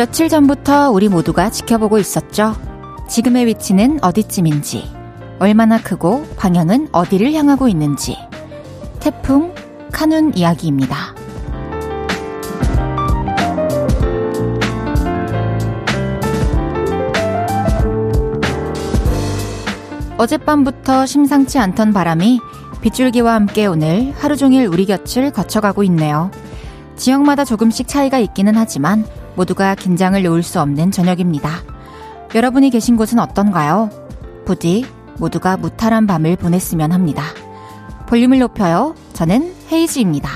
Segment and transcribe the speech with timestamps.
[0.00, 2.56] 며칠 전부터 우리 모두가 지켜보고 있었죠.
[3.06, 4.90] 지금의 위치는 어디쯤인지,
[5.38, 8.16] 얼마나 크고 방향은 어디를 향하고 있는지.
[8.98, 9.52] 태풍
[9.92, 10.96] 카눈 이야기입니다.
[20.16, 22.40] 어젯밤부터 심상치 않던 바람이
[22.80, 26.30] 빗줄기와 함께 오늘 하루 종일 우리 곁을 거쳐가고 있네요.
[26.96, 29.04] 지역마다 조금씩 차이가 있기는 하지만
[29.36, 31.50] 모두가 긴장을 놓을 수 없는 저녁입니다.
[32.34, 33.90] 여러분이 계신 곳은 어떤가요?
[34.44, 34.84] 부디
[35.18, 37.24] 모두가 무탈한 밤을 보냈으면 합니다.
[38.06, 38.94] 볼륨을 높여요.
[39.12, 40.30] 저는 헤이즈입니다.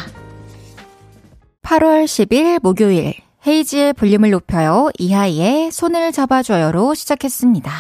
[1.63, 3.15] 8월 10일 목요일
[3.47, 4.91] 헤이즈의 볼륨을 높여요.
[4.99, 7.71] 이하이의 손을 잡아줘요로 시작했습니다.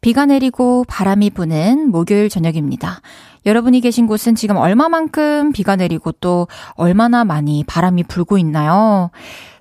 [0.00, 3.00] 비가 내리고 바람이 부는 목요일 저녁입니다.
[3.44, 9.10] 여러분이 계신 곳은 지금 얼마만큼 비가 내리고 또 얼마나 많이 바람이 불고 있나요?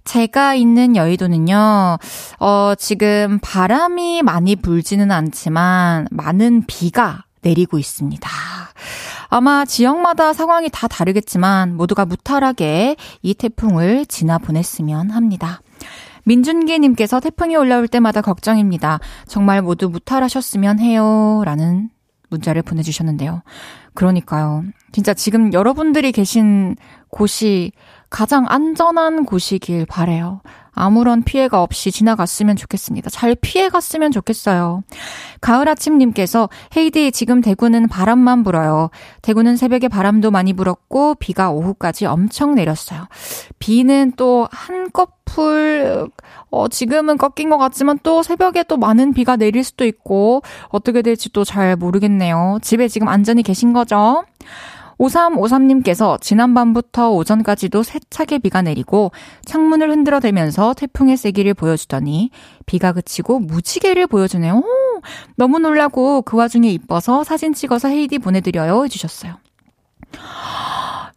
[0.10, 2.00] 제가 있는 여의도는요,
[2.40, 8.28] 어, 지금 바람이 많이 불지는 않지만 많은 비가 내리고 있습니다.
[9.28, 15.62] 아마 지역마다 상황이 다 다르겠지만 모두가 무탈하게 이 태풍을 지나 보냈으면 합니다.
[16.24, 19.00] 민준기님께서 태풍이 올라올 때마다 걱정입니다.
[19.28, 21.44] 정말 모두 무탈하셨으면 해요.
[21.46, 21.92] 라는
[22.30, 23.44] 문자를 보내주셨는데요.
[23.94, 24.64] 그러니까요.
[24.92, 26.76] 진짜 지금 여러분들이 계신
[27.10, 27.72] 곳이
[28.10, 30.42] 가장 안전한 곳이길 바래요.
[30.72, 33.10] 아무런 피해가 없이 지나갔으면 좋겠습니다.
[33.10, 34.84] 잘 피해갔으면 좋겠어요.
[35.42, 38.90] 가을 아침님께서 헤이디 지금 대구는 바람만 불어요.
[39.22, 43.08] 대구는 새벽에 바람도 많이 불었고 비가 오후까지 엄청 내렸어요.
[43.60, 46.10] 비는 또 한꺼풀
[46.50, 51.30] 어 지금은 꺾인 것 같지만 또 새벽에 또 많은 비가 내릴 수도 있고 어떻게 될지
[51.32, 52.60] 또 잘 모르겠네요.
[52.62, 54.24] 집에 지금 안전히 계신 거죠?
[55.00, 59.12] 5353님께서 지난밤부터 오전까지도 세차게 비가 내리고
[59.46, 62.32] 창문을 흔들어 대면서 태풍의 세기를 보여주더니
[62.66, 64.58] 비가 그치고 무지개를 보여주네요.
[64.58, 65.02] 오,
[65.36, 69.36] 너무 놀라고 그 와중에 이뻐서 사진 찍어서 헤이디 보내드려요 해주셨어요.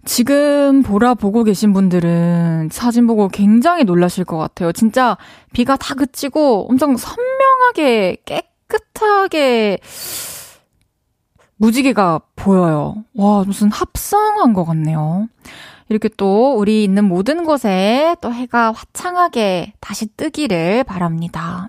[0.05, 4.73] 지금 보라 보고 계신 분들은 사진 보고 굉장히 놀라실 것 같아요.
[4.73, 5.17] 진짜
[5.53, 9.79] 비가 다 그치고 엄청 선명하게 깨끗하게
[11.63, 12.97] 무지개가 보여요.
[13.15, 15.29] 와, 무슨 합성한 것 같네요.
[15.89, 21.69] 이렇게 또 우리 있는 모든 곳에 또 해가 화창하게 다시 뜨기를 바랍니다.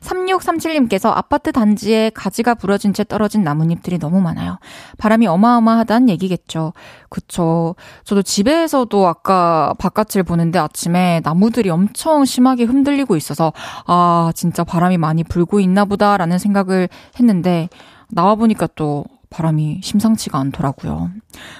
[0.00, 4.58] 3637님께서 아파트 단지에 가지가 부러진 채 떨어진 나뭇잎들이 너무 많아요.
[4.98, 6.72] 바람이 어마어마하다는 얘기겠죠.
[7.08, 7.74] 그쵸.
[8.04, 13.52] 저도 집에서도 아까 바깥을 보는데 아침에 나무들이 엄청 심하게 흔들리고 있어서
[13.86, 16.88] 아, 진짜 바람이 많이 불고 있나 보다라는 생각을
[17.18, 17.68] 했는데
[18.08, 21.10] 나와보니까 또 바람이 심상치가 않더라고요.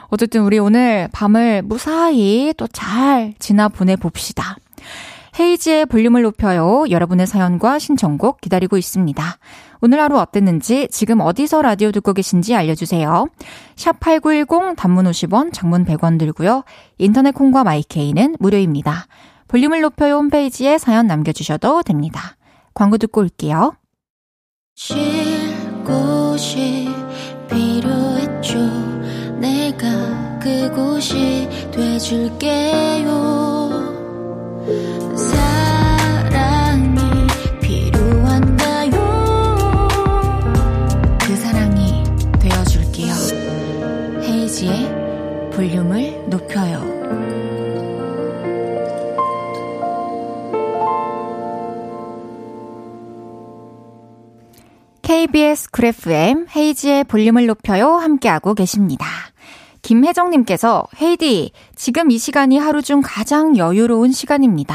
[0.08, 4.56] 어쨌든 우리 오늘 밤을 무사히 또 잘 지나 보내봅시다.
[5.38, 6.84] 헤이지의 볼륨을 높여요.
[6.90, 9.38] 여러분의 사연과 신청곡 기다리고 있습니다.
[9.82, 13.28] 오늘 하루 어땠는지 지금 어디서 라디오 듣고 계신지 알려주세요.
[13.76, 16.64] 샵 8910 단문 50원, 장문 100원 들고요.
[16.98, 19.06] 인터넷 콩과 마이케이는 무료입니다.
[19.48, 22.36] 볼륨을 높여요 홈페이지에 사연 남겨주셔도 됩니다.
[22.74, 23.74] 광고 듣고 올게요.
[27.48, 28.58] 필요했죠.
[29.38, 33.26] 내가 그곳이 돼줄게요.
[44.26, 46.95] 그 볼륨을 높여요.
[55.06, 59.06] KBS 그래프엠 헤이지의 볼륨을 높여요 함께하고 계십니다.
[59.82, 64.74] 김혜정님께서 헤이디 지금 이 시간이 하루 중 가장 여유로운 시간입니다.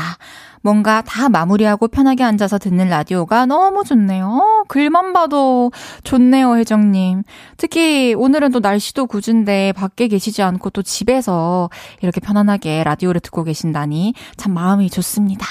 [0.61, 4.25] 뭔가 다 마무리하고 편하게 앉아서 듣는 라디오가 너무 좋네요.
[4.25, 5.69] 어, 글만 봐도
[6.05, 7.23] 좋네요, 혜정님.
[7.57, 11.69] 특히 오늘은 또 날씨도 궂은데 밖에 계시지 않고 또 집에서
[12.01, 15.45] 이렇게 편안하게 라디오를 듣고 계신다니 참 마음이 좋습니다.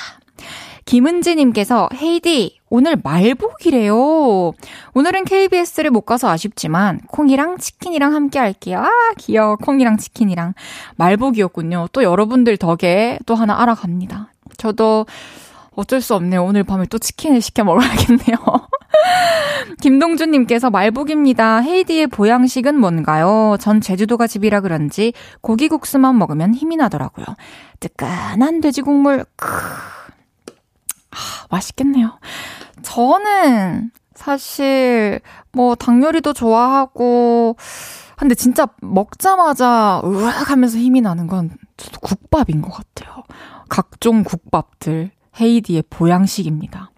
[0.87, 4.53] 김은지님께서 헤이디 오늘 말복이래요.
[4.95, 8.79] 오늘은 KBS를 못 가서 아쉽지만 콩이랑 치킨이랑 함께 할게요.
[8.79, 10.55] 아 귀여워 콩이랑 치킨이랑
[10.97, 11.89] 말복이었군요.
[11.93, 14.33] 또 여러분들 덕에 또 하나 알아갑니다.
[14.57, 15.07] 저도
[15.75, 16.45] 어쩔 수 없네요.
[16.45, 18.37] 오늘 밤에 또 치킨을 시켜 먹어야겠네요.
[19.83, 21.61] 김동준님께서 말복입니다.
[21.63, 23.57] 헤이디의 보양식은 뭔가요?
[23.59, 27.27] 전 제주도가 집이라 그런지 고기국수만 먹으면 힘이 나더라고요.
[27.81, 29.49] 뜨끈한 돼지 국물, 크.
[31.11, 32.19] 아, 맛있겠네요.
[32.83, 35.21] 저는 사실
[35.53, 37.57] 뭐 닭요리도 좋아하고
[38.17, 41.51] 근데 진짜 먹자마자 으악 하면서 힘이 나는 건
[42.03, 43.25] 국밥인 것 같아요.
[43.69, 45.11] 각종 국밥들.
[45.41, 46.91] 헤이디의 보양식입니다.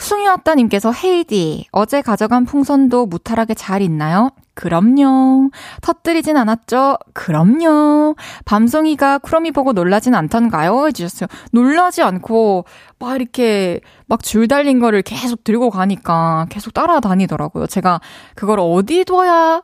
[0.00, 4.30] 숭이왔다님께서 헤이디, 어제 가져간 풍선도 무탈하게 잘 있나요?
[4.54, 5.50] 그럼요.
[5.82, 6.96] 터뜨리진 않았죠?
[7.12, 8.14] 그럼요.
[8.46, 10.86] 밤송이가 쿠러미 보고 놀라진 않던가요?
[10.86, 11.28] 해주셨어요.
[11.52, 12.64] 놀라지 않고,
[12.98, 17.66] 막 이렇게, 막 줄 달린 거를 계속 들고 가니까 계속 따라다니더라고요.
[17.66, 18.00] 제가
[18.34, 19.62] 그걸 어디 둬야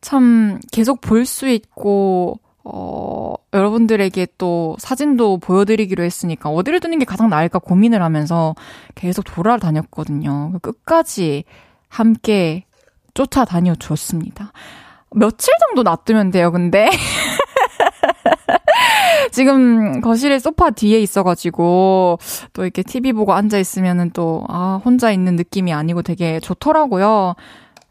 [0.00, 7.28] 참 계속 볼 수 있고, 어, 여러분들에게 또 사진도 보여드리기로 했으니까 어디를 두는 게 가장
[7.28, 8.54] 나을까 고민을 하면서
[8.94, 10.52] 계속 돌아다녔거든요.
[10.62, 11.44] 끝까지
[11.88, 12.64] 함께
[13.14, 14.52] 쫓아다녀 줬습니다.
[15.14, 16.88] 며칠 정도 놔두면 돼요, 근데.
[19.30, 22.18] 지금 거실에 소파 뒤에 있어가지고
[22.52, 27.34] 또 이렇게 TV 보고 앉아있으면은 또, 아, 혼자 있는 느낌이 아니고 되게 좋더라고요.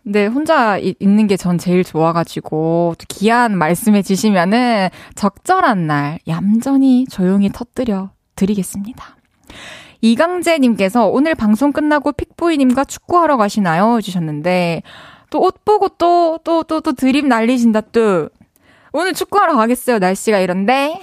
[0.04, 8.10] 근데 혼자 있는 게 전 제일 좋아가지고, 귀한 말씀해 주시면은 적절한 날 얌전히 조용히 터뜨려
[8.36, 9.18] 드리겠습니다.
[10.02, 13.98] 이강재님께서 오늘 방송 끝나고 픽보이님과 축구하러 가시나요?
[13.98, 14.82] 해주셨는데,
[15.30, 18.30] 또 옷 보고 또, 또, 또, 또 드립 날리신다, 또.
[18.94, 20.00] 오늘 축구하러 가겠어요.
[20.00, 21.00] 날씨가 이런데.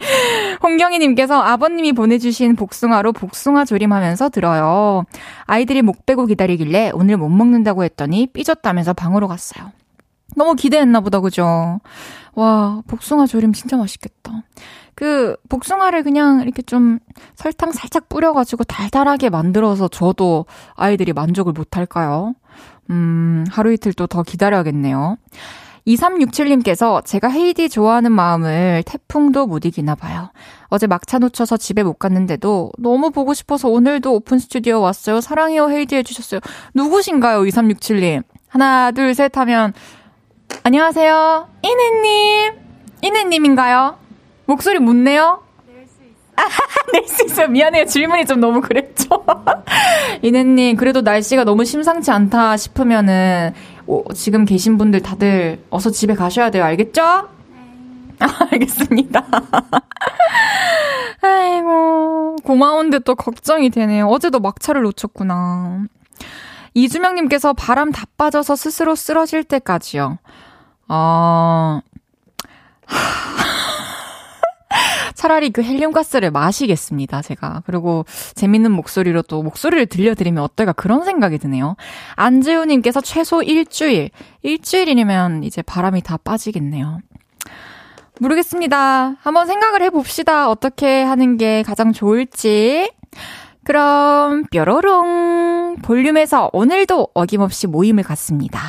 [0.62, 5.04] 홍경희님께서 아버님이 보내주신 복숭아로 복숭아 조림하면서 들어요.
[5.46, 9.72] 아이들이 목 빼고 기다리길래 오늘 못 먹는다고 했더니 삐졌다면서 방으로 갔어요.
[10.36, 11.80] 너무 기대했나 보다, 그죠?
[12.34, 14.42] 와, 복숭아 조림 진짜 맛있겠다.
[14.94, 16.98] 그, 복숭아를 그냥 이렇게 좀
[17.34, 22.34] 설탕 살짝 뿌려가지고 달달하게 만들어서 저도 아이들이 만족을 못할까요?
[22.90, 25.16] 음, 하루 이틀 또 더 기다려야겠네요.
[25.86, 30.30] 2367님께서 제가 헤이디 좋아하는 마음을 태풍도 못 이기나 봐요.
[30.68, 35.20] 어제 막차 놓쳐서 집에 못 갔는데도 너무 보고 싶어서 오늘도 오픈 스튜디오 왔어요.
[35.20, 36.40] 사랑해요 헤이디 해주셨어요.
[36.74, 38.22] 누구신가요 2367님?
[38.48, 39.72] 하나 둘 셋 하면
[40.62, 42.52] 안녕하세요 이네님
[43.02, 43.96] 이네님인가요?
[44.46, 45.42] 목소리 묻네요?
[46.92, 47.48] 낼수 있어요.
[47.48, 47.86] 미안해요.
[47.86, 49.24] 질문이 좀 너무 그랬죠.
[50.22, 53.54] 이네님, 그래도 날씨가 너무 심상치 않다 싶으면은,
[53.86, 56.64] 오, 지금 계신 분들 다들 어서 집에 가셔야 돼요.
[56.64, 57.28] 알겠죠?
[57.50, 58.26] 네.
[58.52, 59.24] 알겠습니다.
[61.22, 64.06] 아이고, 고마운데 또 걱정이 되네요.
[64.08, 65.84] 어제도 막차를 놓쳤구나.
[66.74, 70.18] 이주명님께서 바람 다 빠져서 스스로 쓰러질 때까지요.
[70.88, 71.80] 어,
[75.22, 77.62] 차라리 그 헬륨가스를 마시겠습니다, 제가.
[77.64, 78.04] 그리고
[78.34, 81.76] 재밌는 목소리로 또 목소리를 들려드리면 어떨까 그런 생각이 드네요.
[82.16, 84.10] 안재우님께서 최소 일주일,
[84.42, 86.98] 일주일이면 이제 바람이 다 빠지겠네요.
[88.18, 89.14] 모르겠습니다.
[89.20, 90.50] 한번 생각을 해봅시다.
[90.50, 92.90] 어떻게 하는 게 가장 좋을지.
[93.64, 98.60] 그럼 뾰로롱 볼륨에서 오늘도 어김없이 모임을 갖습니다.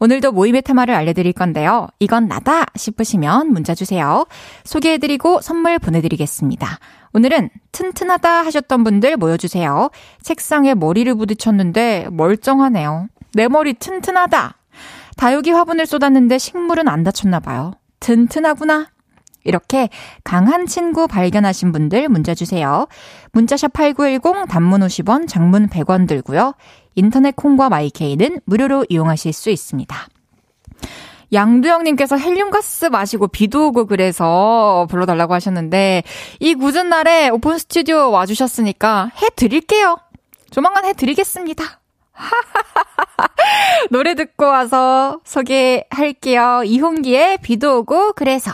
[0.00, 1.88] 오늘도 모임의 테마를 알려드릴 건데요.
[1.98, 4.26] 이건 나다 싶으시면 문자 주세요.
[4.64, 6.78] 소개해드리고 선물 보내드리겠습니다.
[7.14, 9.90] 오늘은 튼튼하다 하셨던 분들 모여주세요.
[10.22, 13.08] 책상에 머리를 부딪혔는데 멀쩡하네요.
[13.34, 14.56] 내 머리 튼튼하다.
[15.16, 17.72] 다육이 화분을 쏟았는데 식물은 안 다쳤나 봐요.
[18.00, 18.88] 튼튼하구나.
[19.44, 19.88] 이렇게
[20.24, 22.86] 강한 친구 발견하신 분들 문자 주세요.
[23.32, 26.54] 문자샵 8910 단문 50원, 장문 100원 들고요.
[26.94, 29.96] 인터넷 콩과 마이케이는 무료로 이용하실 수 있습니다.
[31.32, 36.04] 양두영님께서 헬륨가스 마시고 비도 오고 그래서 불러달라고 하셨는데
[36.40, 39.98] 이 궂은 날에 오픈 스튜디오 와주셨으니까 해드릴게요.
[40.50, 41.80] 조만간 해드리겠습니다.
[43.90, 46.62] 노래 듣고 와서 소개할게요.
[46.64, 48.52] 이홍기의 비도 오고 그래서.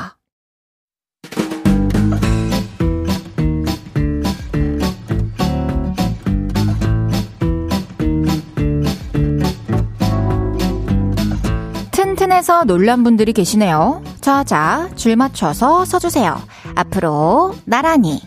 [12.31, 14.03] 튼튼해서 놀란 분들이 계시네요.
[14.21, 16.41] 자 자, 줄 맞춰서 서주세요.
[16.77, 18.21] 앞으로 나란히.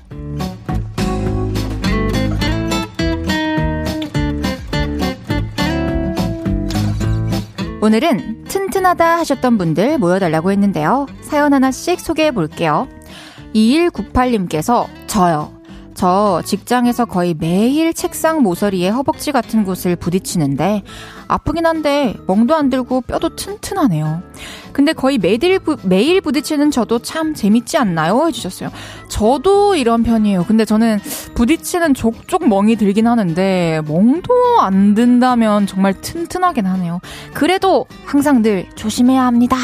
[7.82, 11.08] 오늘은 튼튼하다 하셨던 분들 모여달라고 했는데요.
[11.22, 12.88] 사연 하나씩 소개해 볼게요.
[13.56, 15.63] 2198님께서 저요.
[15.94, 20.84] 저 직장에서 거의 매일 책상 모서리에 허벅지 같은 곳을 부딪히는데
[21.28, 24.22] 아프긴 한데 멍도 안 들고 뼈도 튼튼하네요.
[24.72, 28.28] 근데 거의 매일, 부, 매일 부딪히는 저도 참 재밌지 않나요?
[28.28, 28.70] 해주셨어요.
[29.08, 30.46] 저도 이런 편이에요.
[30.46, 31.00] 근데 저는
[31.36, 37.00] 부딪히는 족족 멍이 들긴 하는데 멍도 안 든다면 정말 튼튼하긴 하네요.
[37.34, 39.58] 그래도 항상 늘 조심해야 합니다.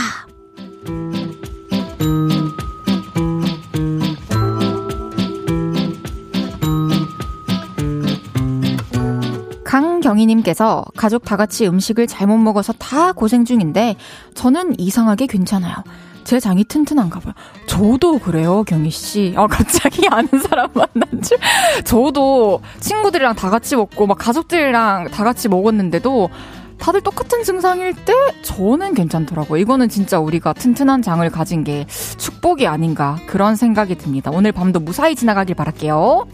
[10.10, 13.96] 강경희님께서 가족 다 같이 음식을 잘못 먹어서 다 고생 중인데
[14.34, 15.76] 저는 이상하게 괜찮아요.
[16.24, 17.34] 제 장이 튼튼한가 봐요.
[17.66, 19.34] 저도 그래요, 경희 씨.
[19.36, 21.38] 아, 갑자기 아는 사람 만난 줄.
[21.86, 26.30] 저도 친구들이랑 다 같이 먹고, 막 가족들이랑 다 같이 먹었는데도
[26.78, 28.14] 다들 똑같은 증상일 때
[28.44, 29.60] 저는 괜찮더라고요.
[29.60, 31.86] 이거는 진짜 우리가 튼튼한 장을 가진 게
[32.18, 34.30] 축복이 아닌가 그런 생각이 듭니다.
[34.32, 36.26] 오늘 밤도 무사히 지나가길 바랄게요.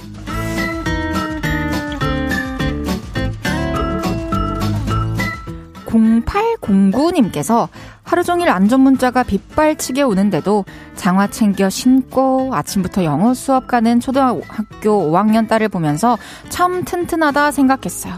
[5.95, 7.69] 0809님께서
[8.03, 15.47] 하루 종일 안전 문자가 빗발치게 오는데도 장화 챙겨 신고 아침부터 영어 수업 가는 초등학교 5학년
[15.47, 16.17] 딸을 보면서
[16.49, 18.13] 참 튼튼하다 생각했어요.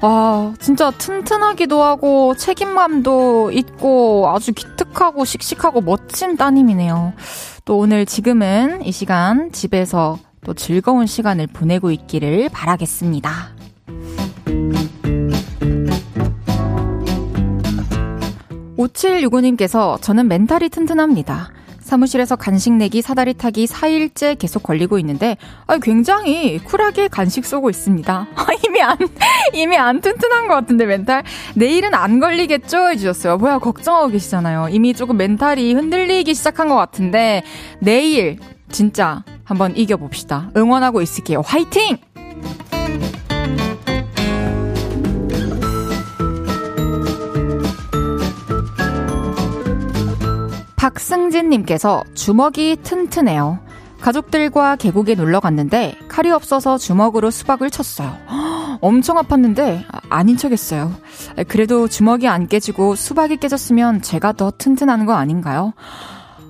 [0.00, 7.14] 와, 진짜 튼튼하기도 하고 책임감도 있고 아주 기특하고 씩씩하고 멋진 따님이네요.
[7.64, 13.63] 또 오늘 지금은 이 시간 집에서 또 즐거운 시간을 보내고 있기를 바라겠습니다.
[18.84, 21.50] 5765님께서 저는 멘탈이 튼튼합니다.
[21.80, 25.36] 사무실에서 간식 내기 사다리 타기 4일째 계속 걸리고 있는데
[25.66, 28.26] 아, 굉장히 쿨하게 간식 쏘고 있습니다.
[28.34, 28.96] 아, 이미 안
[29.52, 31.22] 이미 안 튼튼한 것 같은데 멘탈
[31.54, 33.36] 내일은 안 걸리겠죠 해주셨어요.
[33.36, 34.68] 뭐야 걱정하고 계시잖아요.
[34.70, 37.42] 이미 조금 멘탈이 흔들리기 시작한 것 같은데
[37.80, 38.38] 내일
[38.70, 40.50] 진짜 한번 이겨봅시다.
[40.56, 41.42] 응원하고 있을게요.
[41.44, 41.98] 화이팅!
[50.84, 53.58] 박승진님께서 주먹이 튼튼해요.
[54.02, 58.14] 가족들과 계곡에 놀러 갔는데 칼이 없어서 주먹으로 수박을 쳤어요.
[58.82, 60.92] 엄청 아팠는데 아닌 척했어요.
[61.48, 65.72] 그래도 주먹이 안 깨지고 수박이 깨졌으면 제가 더 튼튼한 거 아닌가요?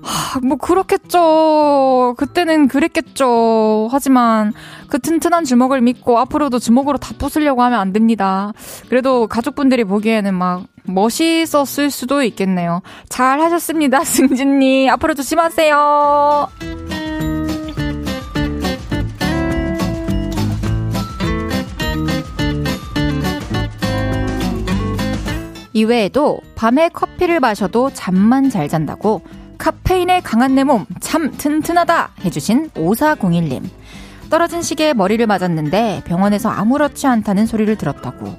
[0.02, 2.16] 하, 뭐 그렇겠죠.
[2.18, 3.88] 그때는 그랬겠죠.
[3.92, 4.52] 하지만
[4.88, 8.52] 그 튼튼한 주먹을 믿고 앞으로도 주먹으로 다 부수려고 하면 안 됩니다.
[8.88, 12.82] 그래도 가족분들이 보기에는 막 멋있었을 수도 있겠네요.
[13.08, 14.90] 잘 하셨습니다, 승진님.
[14.90, 16.48] 앞으로 조심하세요.
[25.72, 29.22] 이외에도 밤에 커피를 마셔도 잠만 잘 잔다고
[29.58, 33.62] 카페인에 강한 내몸참 튼튼하다 해주신 5401님.
[34.30, 38.34] 떨어진 시계에 머리를 맞았는데 병원에서 아무렇지 않다는 소리를 들었다고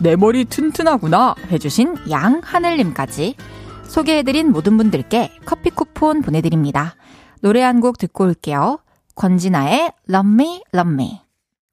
[0.00, 3.36] 내 머리 튼튼하구나 해주신 양하늘님까지
[3.84, 6.96] 소개해드린 모든 분들께 커피 쿠폰 보내드립니다.
[7.40, 8.78] 노래 한 곡 듣고 올게요.
[9.14, 11.20] 권진아의 Love Me, Love Me.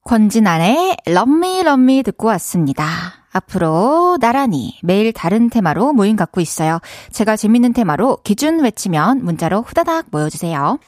[0.04, 3.21] 권진아의 Love Me, Love Me 듣고 왔습니다.
[3.32, 6.80] 앞으로 나란히 매일 다른 테마로 모임 갖고 있어요.
[7.10, 10.78] 제가 재밌는 테마로 기준 외치면 문자로 후다닥 모여주세요.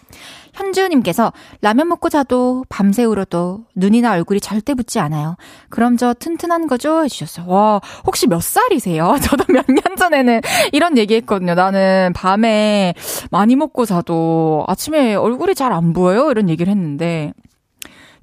[0.53, 1.33] 현주님께서
[1.63, 5.37] 라면 먹고 자도 밤새 울어도 눈이나 얼굴이 절대 붓지 않아요.
[5.69, 7.03] 그럼 저 튼튼한 거죠?
[7.03, 7.47] 해주셨어요.
[7.49, 9.17] 와, 혹시 몇 살이세요?
[9.23, 10.41] 저도 몇 년 전에는
[10.73, 11.55] 이런 얘기 했거든요.
[11.55, 12.95] 나는 밤에
[13.33, 16.31] 많이 먹고 자도 아침에 얼굴이 잘 안 보여요?
[16.31, 17.33] 이런 얘기를 했는데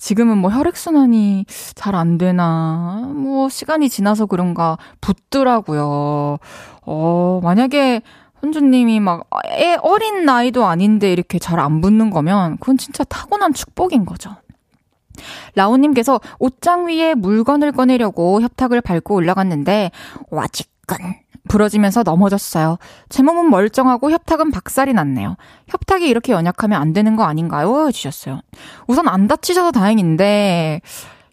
[0.02, 6.40] 지금은 뭐 혈액순환이 잘 안 되나, 뭐 시간이 지나서 그런가 붓더라고요.
[6.82, 8.02] 어, 만약에
[8.42, 14.06] 혼주님이 막, 애 어린 나이도 아닌데 이렇게 잘 안 붙는 거면 그건 진짜 타고난 축복인
[14.06, 14.36] 거죠.
[15.54, 19.92] 라오님께서 옷장 위에 물건을 꺼내려고 협탁을 밟고 올라갔는데,
[20.32, 22.78] 와지끈 부러지면서 넘어졌어요.
[23.10, 25.36] 제 몸은 멀쩡하고 협탁은 박살이 났네요.
[25.68, 27.88] 협탁이 이렇게 연약하면 안 되는 거 아닌가요?
[27.88, 28.42] 해주셨어요.
[28.88, 30.82] 우선 안 다치셔서 다행인데,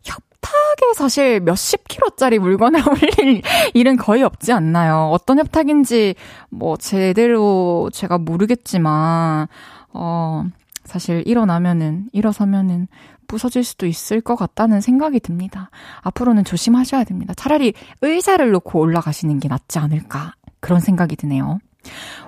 [0.03, 3.43] 협탁에 사실 몇십 킬로짜리 물건을 올릴
[3.75, 5.11] 일은 거의 없지 않나요?
[5.13, 6.15] 어떤 협탁인지
[6.51, 9.47] 뭐 제대로 제가 모르겠지만,
[9.93, 10.45] 어,
[10.85, 12.89] 사실 일어나면은, 일어서면은
[13.29, 15.71] 부서질 수도 있을 것 같다는 생각이 듭니다.
[16.01, 17.35] 앞으로는 조심하셔야 됩니다.
[17.37, 20.35] 차라리 의자를 놓고 올라가시는 게 낫지 않을까.
[20.59, 21.61] 그런 생각이 드네요.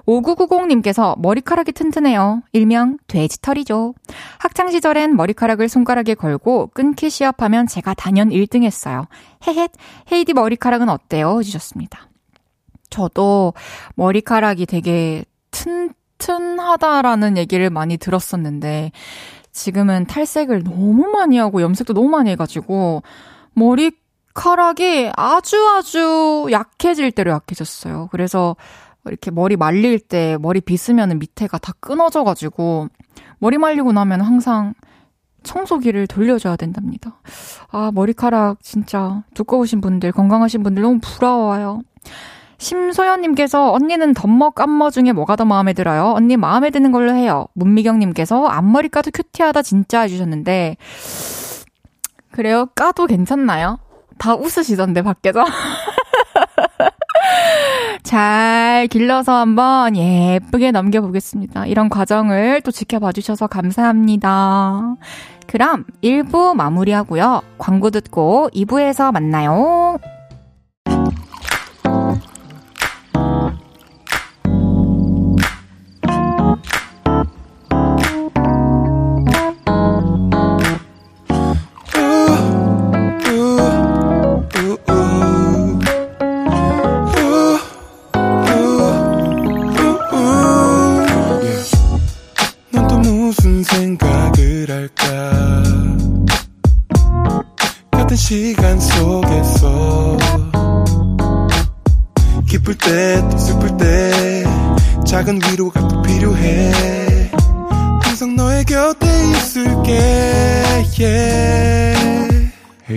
[0.07, 2.43] 5990님께서 머리카락이 튼튼해요.
[2.53, 3.95] 일명 돼지털이죠.
[4.39, 9.07] 학창시절엔 머리카락을 손가락에 걸고 끊기 시합하면 제가 단연 1등 했어요.
[9.47, 9.73] 헤헷,
[10.13, 11.39] 헤이디 머리카락은 어때요?
[11.41, 12.09] 해주셨습니다.
[12.89, 13.55] 저도
[13.95, 18.93] 머리카락이 되게 튼튼하다라는 얘기를 많이 들었었는데,
[19.53, 23.03] 지금은 탈색을 너무 많이 하고 염색도 너무 많이 해가지고
[23.55, 28.09] 머리카락이 아주 아주 약해질 대로 약해졌어요.
[28.11, 28.57] 그래서
[29.07, 32.89] 이렇게 머리 말릴 때 머리 빗으면 밑에가 다 끊어져가지고
[33.39, 34.75] 머리 말리고 나면 항상
[35.43, 37.21] 청소기를 돌려줘야 된답니다.
[37.71, 41.83] 아, 머리카락 진짜 두꺼우신 분들, 건강하신 분들 너무 부러워요.
[42.61, 46.13] 심소연님께서 언니는 덤머 깜머 중에 뭐가 더 마음에 들어요?
[46.15, 47.47] 언니 마음에 드는 걸로 해요.
[47.55, 50.77] 문미경님께서 앞머리 까도 큐티하다 진짜 해주셨는데
[52.31, 52.67] 그래요?
[52.75, 53.79] 까도 괜찮나요?
[54.19, 55.45] 다 웃으시던데 밖에서
[58.03, 61.67] 잘 길러서 한번 예쁘게 넘겨보겠습니다.
[61.67, 64.97] 이런 과정을 또 지켜봐 주셔서 감사합니다.
[65.47, 67.41] 그럼 1부 마무리하고요.
[67.57, 69.99] 광고 듣고 2부에서 만나요.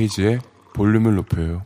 [0.04, 0.40] 헤이지의
[0.74, 1.64] 볼륨을 높여요.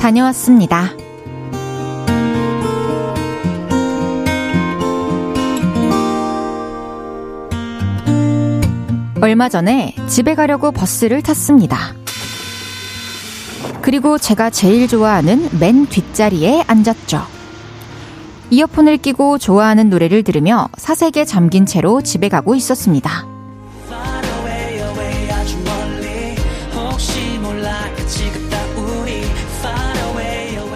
[0.00, 0.90] 다녀왔습니다.
[9.20, 11.94] 얼마 전에 집에 가려고 버스를 탔습니다.
[13.80, 17.33] 그리고 제가 제일 좋아하는 맨 뒷자리에 앉았죠.
[18.50, 23.26] 이어폰을 끼고 좋아하는 노래를 들으며 사색에 잠긴 채로 집에 가고 있었습니다.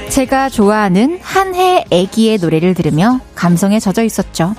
[0.09, 4.55] 제가 좋아하는 한해 애기의 노래를 들으며 감성에 젖어 있었죠.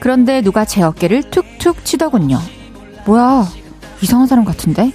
[0.00, 2.40] 그런데 누가 제 어깨를 툭툭 치더군요.
[3.06, 3.46] 뭐야,
[4.00, 4.90] 이상한 사람 같은데?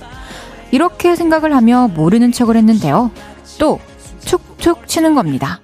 [0.72, 3.12] 이렇게 생각을 하며 모르는 척을 했는데요.
[3.60, 3.80] 또
[4.26, 5.62] 툭툭 치는 겁니다.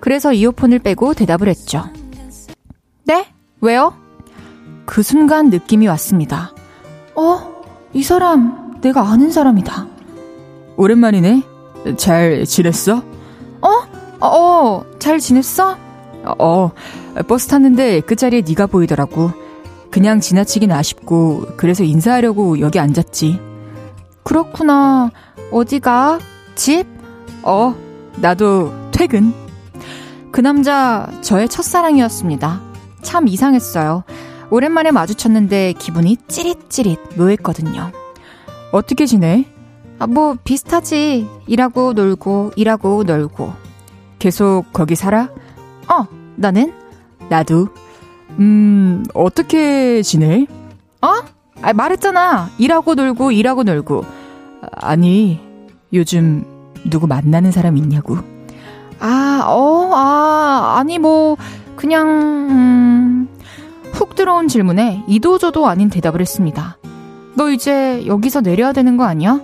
[0.00, 1.84] 그래서 이어폰을 빼고 대답을 했죠.
[3.04, 3.26] 네?
[3.60, 3.94] 왜요?
[4.86, 6.52] 그 순간 느낌이 왔습니다.
[7.14, 9.86] 어, 이 사람, 내가 아는 사람이다.
[10.76, 11.42] 오랜만이네.
[11.96, 13.02] 잘 지냈어?
[13.60, 13.68] 어?
[14.20, 15.76] 어, 어 잘 지냈어?
[16.38, 16.70] 어,
[17.28, 19.30] 버스 탔는데 끝자리에 네가 보이더라고.
[19.90, 23.40] 그냥 지나치긴 아쉽고 그래서 인사하려고 여기 앉았지.
[24.22, 25.10] 그렇구나.
[25.50, 26.18] 어디가?
[26.54, 26.86] 집?
[27.42, 27.74] 어,
[28.16, 29.32] 나도 퇴근.
[30.30, 32.60] 그 남자 저의 첫사랑이었습니다.
[33.02, 34.04] 참 이상했어요.
[34.50, 37.90] 오랜만에 마주쳤는데 기분이 찌릿찌릿 묘했거든요.
[38.72, 39.46] 어떻게 지내?
[39.98, 41.28] 아, 뭐 비슷하지.
[41.46, 43.52] 일하고 놀고 일하고 놀고.
[44.18, 45.30] 계속 거기 살아?
[45.88, 46.72] 어, 나는?
[47.28, 47.68] 나도.
[48.38, 50.46] 음, 어떻게 지내?
[51.02, 51.08] 어?
[51.62, 52.50] 아, 말했잖아.
[52.58, 54.04] 일하고 놀고 일하고 놀고.
[54.72, 55.40] 아니,
[55.92, 56.44] 요즘
[56.88, 58.18] 누구 만나는 사람 있냐고.
[59.00, 61.36] 아, 어, 아, 아니, 뭐,
[61.76, 63.28] 그냥, 음,
[63.92, 66.78] 훅 들어온 질문에 이도저도 아닌 대답을 했습니다.
[67.34, 69.40] 너 이제 여기서 내려야 되는 거 아니야?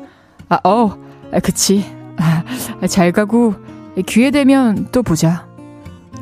[0.49, 0.97] 아, 어,
[1.33, 1.85] 아, 그치.
[2.17, 2.43] 아,
[2.89, 3.55] 잘 가고,
[4.07, 5.47] 기회 되면 또 보자.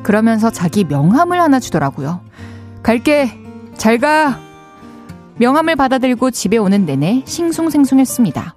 [0.03, 2.21] 그러면서 자기 명함을 하나 주더라고요.
[2.83, 3.39] 갈게.
[3.77, 4.39] 잘 가.
[5.37, 8.55] 명함을 받아들고 집에 오는 내내 싱숭생숭했습니다.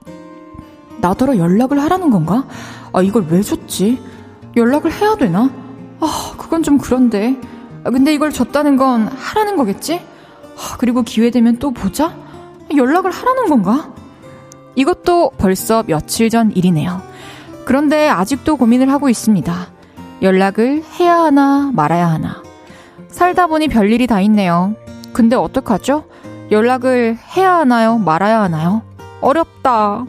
[1.00, 2.46] 나더러 연락을 하라는 건가?
[2.92, 4.02] 아, 이걸 왜 줬지?
[4.56, 5.50] 연락을 해야 되나?
[6.00, 7.36] 아, 그건 좀 그런데.
[7.84, 10.02] 아, 근데 이걸 줬다는 건 하라는 거겠지?
[10.58, 12.16] 아, 그리고 기회 되면 또 보자?
[12.76, 13.94] 연락을 하라는 건가?
[14.76, 17.02] 이것도 벌써 며칠 전 일이네요.
[17.66, 19.54] 그런데 아직도 고민을 하고 있습니다.
[20.22, 22.42] 연락을 해야 하나 말아야 하나.
[23.10, 24.76] 살다 보니 별일이 다 있네요.
[25.14, 26.06] 근데 어떡하죠?
[26.52, 27.98] 연락을 해야 하나요?
[27.98, 28.82] 말아야 하나요?
[29.22, 30.06] 어렵다.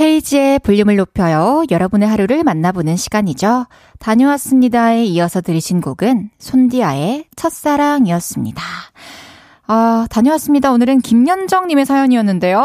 [0.00, 1.62] 헤이지의 볼륨을 높여요.
[1.70, 3.66] 여러분의 하루를 만나보는 시간이죠.
[3.98, 8.62] 다녀왔습니다에 이어서 들으신 곡은 손디아의 첫사랑이었습니다.
[9.66, 10.72] 아, 다녀왔습니다.
[10.72, 12.58] 오늘은 김연정님의 사연이었는데요.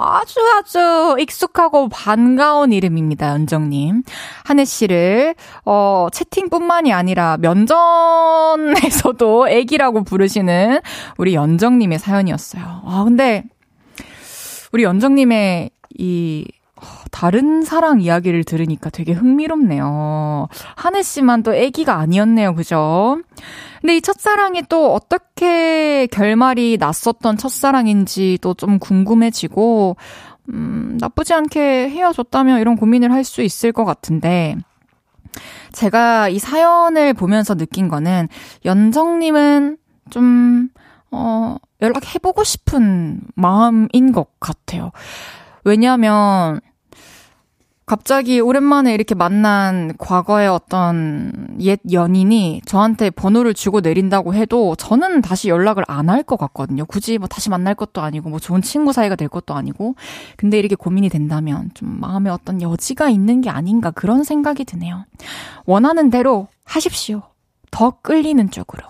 [0.00, 4.04] 아주 아주 익숙하고 반가운 이름입니다, 연정님.
[4.44, 5.34] 한혜 씨를,
[5.66, 8.68] 어, 채팅뿐만이 아니라 면전에서도
[9.50, 10.80] 애기라고 부르시는
[11.18, 12.62] 우리 연정님의 사연이었어요.
[12.86, 13.42] 아, 근데,
[14.72, 16.46] 우리 연정님의 이
[17.10, 20.48] 다른 사랑 이야기를 들으니까 되게 흥미롭네요.
[20.74, 22.54] 한혜 씨만 또 애기가 아니었네요.
[22.54, 23.20] 그죠?
[23.80, 29.96] 근데 이 첫사랑이 또 어떻게 결말이 났었던 첫사랑인지 또좀 궁금해지고,
[30.52, 34.56] 음, 나쁘지 않게 헤어졌다면 이런 고민을 할 수 있을 것 같은데,
[35.72, 38.28] 제가 이 사연을 보면서 느낀 거는,
[38.64, 39.78] 연정님은
[40.10, 40.68] 좀,
[41.10, 44.90] 어, 연락해보고 싶은 마음인 것 같아요.
[45.64, 46.60] 왜냐면,
[47.84, 55.48] 갑자기 오랜만에 이렇게 만난 과거의 어떤 옛 연인이 저한테 번호를 주고 내린다고 해도 저는 다시
[55.48, 56.86] 연락을 안 할 것 같거든요.
[56.86, 59.96] 굳이 뭐 다시 만날 것도 아니고 뭐 좋은 친구 사이가 될 것도 아니고.
[60.36, 65.04] 근데 이렇게 고민이 된다면 좀 마음에 어떤 여지가 있는 게 아닌가 그런 생각이 드네요.
[65.66, 67.22] 원하는 대로 하십시오.
[67.72, 68.84] 더 끌리는 쪽으로.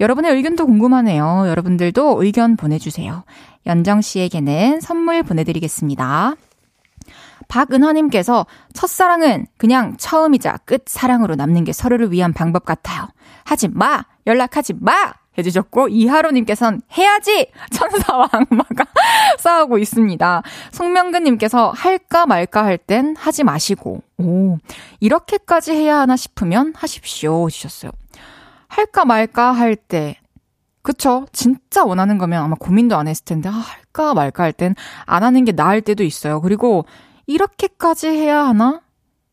[0.00, 1.44] 여러분의 의견도 궁금하네요.
[1.48, 3.24] 여러분들도 의견 보내주세요.
[3.68, 6.34] 연정 씨에게는 선물 보내드리겠습니다.
[7.48, 13.08] 박은화님께서 첫사랑은 그냥 처음이자 끝 사랑으로 남는 게 서로를 위한 방법 같아요.
[13.44, 14.04] 하지 마!
[14.26, 15.14] 연락하지 마!
[15.38, 17.50] 해주셨고, 이하로님께서는 해야지!
[17.72, 18.84] 천사와 악마가
[19.38, 20.42] 싸우고 있습니다.
[20.72, 24.58] 송명근님께서 할까 말까 할 땐 하지 마시고, 오,
[25.00, 27.48] 이렇게까지 해야 하나 싶으면 하십시오.
[27.48, 27.92] 주셨어요.
[28.66, 30.17] 할까 말까 할 때,
[30.88, 31.26] 그쵸.
[31.32, 34.74] 진짜 원하는 거면 아마 고민도 안 했을 텐데, 아, 할까 말까 할 땐
[35.04, 36.40] 안 하는 게 나을 때도 있어요.
[36.40, 36.86] 그리고
[37.26, 38.80] 이렇게까지 해야 하나?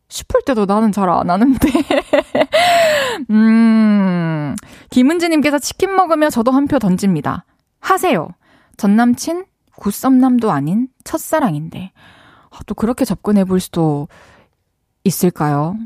[0.09, 1.57] 싶을 때도 나는 잘 안 하는데.
[3.29, 4.53] 음,
[4.89, 7.45] 김은지님께서 치킨 먹으며 저도 한 표 던집니다.
[7.79, 8.27] 하세요.
[8.75, 9.45] 전 남친,
[9.77, 11.93] 굿썸남도 아닌 첫사랑인데.
[12.51, 14.09] 아, 또 그렇게 접근해 볼 수도
[15.05, 15.77] 있을까요?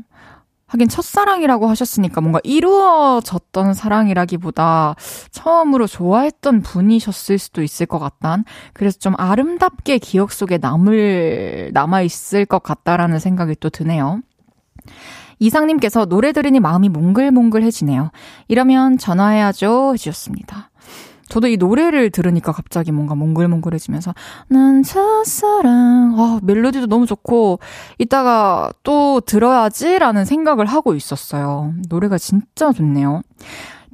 [0.70, 4.94] 하긴 첫사랑이라고 하셨으니까 뭔가 이루어졌던 사랑이라기보다
[5.32, 8.44] 처음으로 좋아했던 분이셨을 수도 있을 것 같단.
[8.72, 14.20] 그래서 좀 아름답게 기억 속에 남을, 남아있을 것 같다라는 생각이 또 드네요.
[15.40, 18.12] 이상님께서 노래 들으니 마음이 몽글몽글해지네요.
[18.46, 19.94] 이러면 전화해야죠.
[19.94, 20.70] 해주셨습니다.
[21.30, 24.14] 저도 이 노래를 들으니까 갑자기 뭔가 몽글몽글해지면서
[24.48, 27.60] 난 첫사랑 아, 멜로디도 너무 좋고
[27.98, 31.72] 이따가 또 들어야지라는 생각을 하고 있었어요.
[31.88, 33.22] 노래가 진짜 좋네요.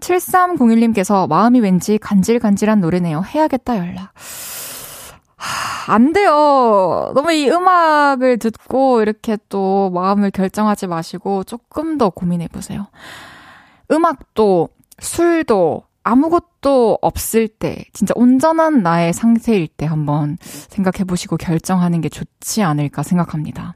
[0.01, 3.23] 7301님께서 마음이 왠지 간질간질한 노래네요.
[3.23, 4.13] 해야겠다 연락.
[5.37, 7.13] 하, 안 돼요.
[7.15, 12.87] 너무 이 음악을 듣고 이렇게 또 마음을 결정하지 마시고 조금 더 고민해 보세요.
[13.91, 22.09] 음악도 술도 아무것도 없을 때, 진짜 온전한 나의 상태일 때 한번 생각해 보시고 결정하는 게
[22.09, 23.75] 좋지 않을까 생각합니다.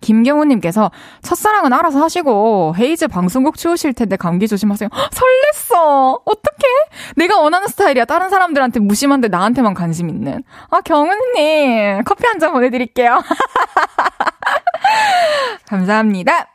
[0.00, 0.90] 김경우님께서
[1.22, 4.88] 첫사랑은 알아서 하시고 헤이즈 방송국 추우실 텐데 감기 조심하세요.
[4.92, 6.20] 헉, 설렜어.
[6.24, 6.68] 어떡해?
[7.16, 8.04] 내가 원하는 스타일이야.
[8.04, 10.42] 다른 사람들한테 무심한데 나한테만 관심 있는.
[10.70, 13.22] 아 경우님 커피 한 잔 보내드릴게요.
[15.66, 16.48] 감사합니다.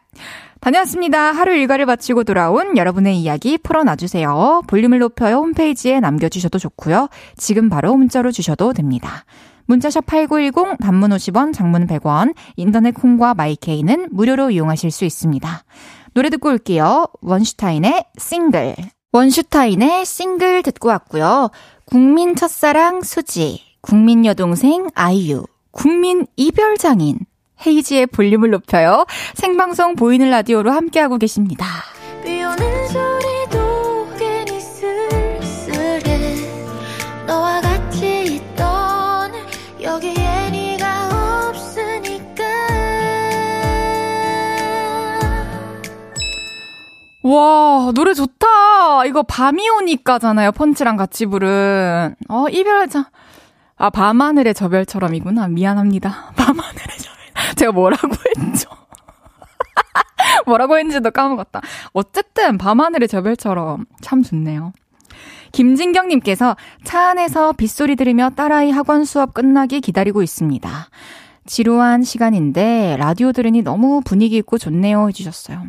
[0.64, 1.34] 다녀왔습니다.
[1.34, 4.62] 하루 일과를 마치고 돌아온 여러분의 이야기 풀어놔주세요.
[4.68, 7.10] 볼륨을 높여요 홈페이지에 남겨주셔도 좋고요.
[7.36, 9.26] 지금 바로 문자로 주셔도 됩니다.
[9.66, 15.66] 문자샵 8910 단문 50원 장문 100원 인터넷 콩과 마이케이는 무료로 이용하실 수 있습니다.
[16.14, 17.08] 노래 듣고 올게요.
[17.22, 18.74] 원슈타인의 싱글
[19.12, 21.52] 원슈타인의 싱글 듣고 왔고요.
[21.84, 27.20] 국민 첫사랑 수지 국민 여동생 아이유 국민 이별장인
[27.66, 29.06] 헤이지의 볼륨을 높여요.
[29.34, 31.66] 생방송 보이는 라디오로 함께하고 계십니다.
[47.26, 49.06] 와, 노래 좋다.
[49.06, 50.52] 이거 밤이 오니까잖아요.
[50.52, 52.16] 펀치랑 같이 부른.
[52.28, 53.10] 어, 이별자.
[53.78, 55.48] 아, 밤하늘의 저별처럼이구나.
[55.48, 56.34] 미안합니다.
[56.36, 57.13] 밤하늘의 저별.
[57.56, 58.70] 제가 뭐라고 했죠?
[60.46, 61.62] 뭐라고 했는지도 까먹었다.
[61.94, 64.74] 어쨌든 밤하늘의 저별처럼 참 좋네요.
[65.52, 70.70] 김진경님께서 차 안에서 빗소리 들으며 딸아이 학원 수업 끝나기 기다리고 있습니다.
[71.46, 75.68] 지루한 시간인데 라디오 들으니 너무 분위기 있고 좋네요 해주셨어요.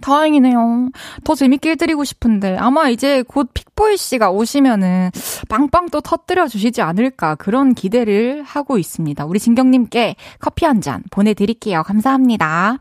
[0.00, 0.90] 다행이네요.
[1.24, 5.10] 더 재밌게 해드리고 싶은데 아마 이제 곧 픽보이 씨가 오시면은
[5.48, 9.24] 빵빵 또 터뜨려 주시지 않을까 그런 기대를 하고 있습니다.
[9.24, 11.82] 우리 진경님께 커피 한 잔 보내드릴게요.
[11.82, 12.78] 감사합니다.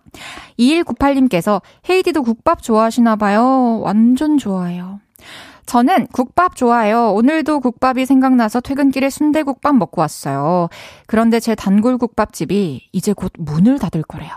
[0.58, 3.80] 2198님께서 헤이디도 국밥 좋아하시나 봐요.
[3.82, 5.02] 완전 좋아해요.
[5.66, 7.12] 저는 국밥 좋아해요.
[7.12, 10.70] 오늘도 국밥이 생각나서 퇴근길에 순대국밥 먹고 왔어요.
[11.08, 14.32] 그런데 제 단골 국밥집이 이제 곧 문을 닫을 거래요.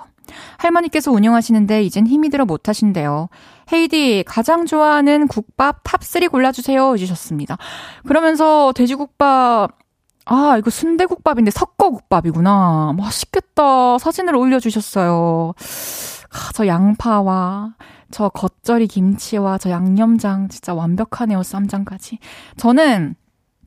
[0.59, 3.29] 할머니께서 운영하시는데 이젠 힘이 들어 못하신대요.
[3.73, 7.59] 헤이디 가장 좋아하는 국밥 top3 골라주세요 해주셨습니다.
[8.07, 9.71] 그러면서 돼지국밥
[10.25, 12.95] 아 이거 순대국밥인데 섞어국밥이구나.
[12.97, 13.99] 맛있겠다.
[13.99, 15.55] 사진을 올려주셨어요.
[15.57, 17.75] 아, 저 양파와
[18.11, 21.43] 저 겉절이 김치와 저 양념장 진짜 완벽하네요.
[21.43, 22.19] 쌈장까지.
[22.57, 23.17] 저는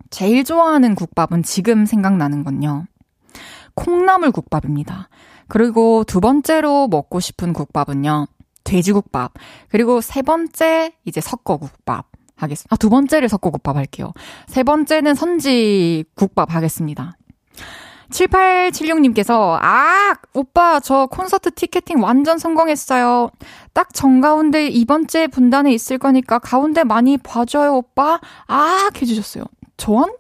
[0.10, 2.86] 제일 좋아하는 국밥은 지금 생각나는 건요.
[3.74, 5.10] 콩나물 국밥입니다.
[5.48, 8.28] 그리고 두 번째로 먹고 싶은 국밥은요.
[8.64, 9.34] 돼지국밥.
[9.70, 12.74] 그리고 세 번째 이제 석거국밥 하겠습니다.
[12.74, 14.12] 아, 두 번째를 석거국밥 할게요.
[14.48, 17.18] 세 번째는 선지국밥 하겠습니다.
[18.10, 23.32] 7876님께서, 아, 오빠, 저 콘서트 티켓팅 완전 성공했어요.
[23.74, 28.20] 딱 정가운데 이번 주에 분단에 있을 거니까 가운데 많이 봐줘요, 오빠.
[28.48, 29.46] 아, 해주셨어요.
[29.78, 30.14] 전?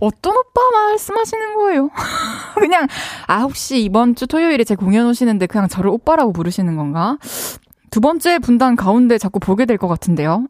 [0.00, 1.90] 어떤 오빠 말씀하시는 거예요?
[2.56, 2.86] 그냥,
[3.26, 7.18] 아, 혹시 이번 주 토요일에 제 공연 오시는데 그냥 저를 오빠라고 부르시는 건가?
[7.90, 10.46] 두 번째 분단 가운데 자꾸 보게 될 것 같은데요.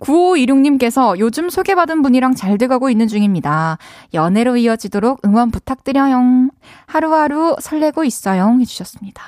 [0.00, 3.78] 9526님께서 요즘 소개받은 분이랑 잘 돼가고 있는 중입니다.
[4.14, 6.48] 연애로 이어지도록 응원 부탁드려요.
[6.86, 8.56] 하루하루 설레고 있어요.
[8.60, 9.20] 해주셨습니다.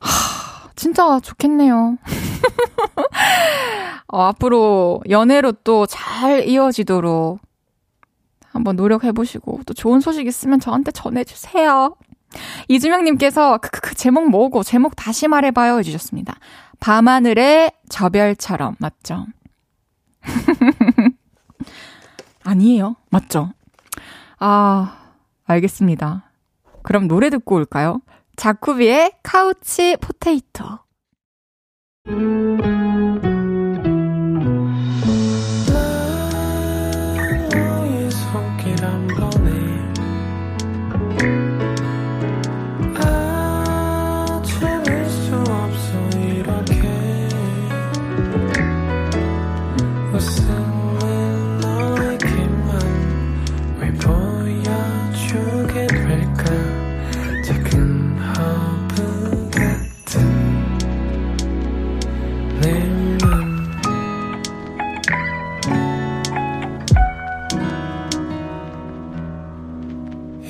[0.00, 1.96] 하, 진짜 좋겠네요.
[4.08, 7.38] 어, 앞으로 연애로 또 잘 이어지도록
[8.58, 11.96] 한번 노력해 보시고 또 좋은 소식 있으면 저한테 전해 주세요.
[12.68, 16.34] 이주명 님께서 크크크 제목 뭐고 제목 다시 말해 봐요 해 주셨습니다.
[16.80, 19.26] 밤하늘의 저별처럼 맞죠?
[22.44, 22.96] 아니에요.
[23.10, 23.52] 맞죠?
[24.38, 25.12] 아
[25.46, 26.30] 알겠습니다.
[26.82, 28.00] 그럼 노래 듣고 올까요?
[28.36, 30.78] 자쿠비의 카우치 포테이토.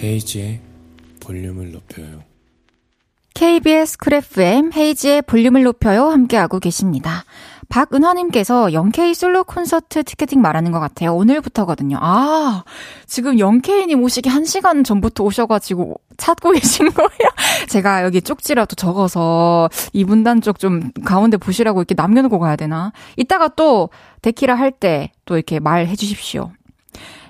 [0.09, 0.61] 헤이즈의
[1.21, 2.23] 볼륨을 높여요.
[3.35, 7.25] KBS 쿨 FM 헤이즈의 볼륨을 높여요 함께하고 계십니다.
[7.69, 11.15] 박은화님께서 영케이 솔로 콘서트 티켓팅 말하는 것 같아요.
[11.15, 11.99] 오늘부터거든요.
[12.01, 12.65] 아,
[13.07, 17.11] 지금 영케이님 오시기 1시간 전부터 오셔가지고 찾고 계신 거예요?
[17.69, 22.93] 제가 여기 쪽지라도 적어서 이분단 쪽 좀 가운데 보시라고 이렇게 남겨놓고 가야 되나?
[23.19, 23.91] 이따가 또
[24.23, 26.51] 데키라 할 때 또 이렇게 말해 주십시오.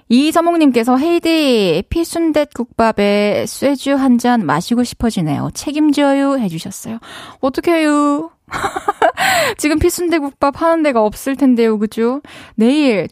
[0.09, 5.51] 이서몽님께서 헤이디 피순댓 국밥에 쇠주 한 잔 마시고 싶어지네요.
[5.55, 6.99] 책임져요 해주셨어요.
[7.41, 8.31] 어떡해요.
[9.59, 12.21] 지금 피순대 국밥 하는 데가 없을 텐데요, 그죠?
[12.57, 13.07] 내일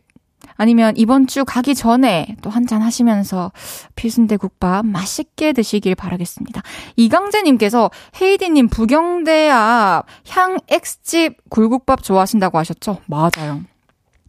[0.56, 3.52] 아니면 이번 주 가기 전에 또 한 잔 하시면서
[3.94, 6.62] 피순대 국밥 맛있게 드시길 바라겠습니다.
[6.96, 12.98] 이강재님께서 헤이디님 부경대 앞 향X집 굴국밥 좋아하신다고 하셨죠?
[13.06, 13.60] 맞아요.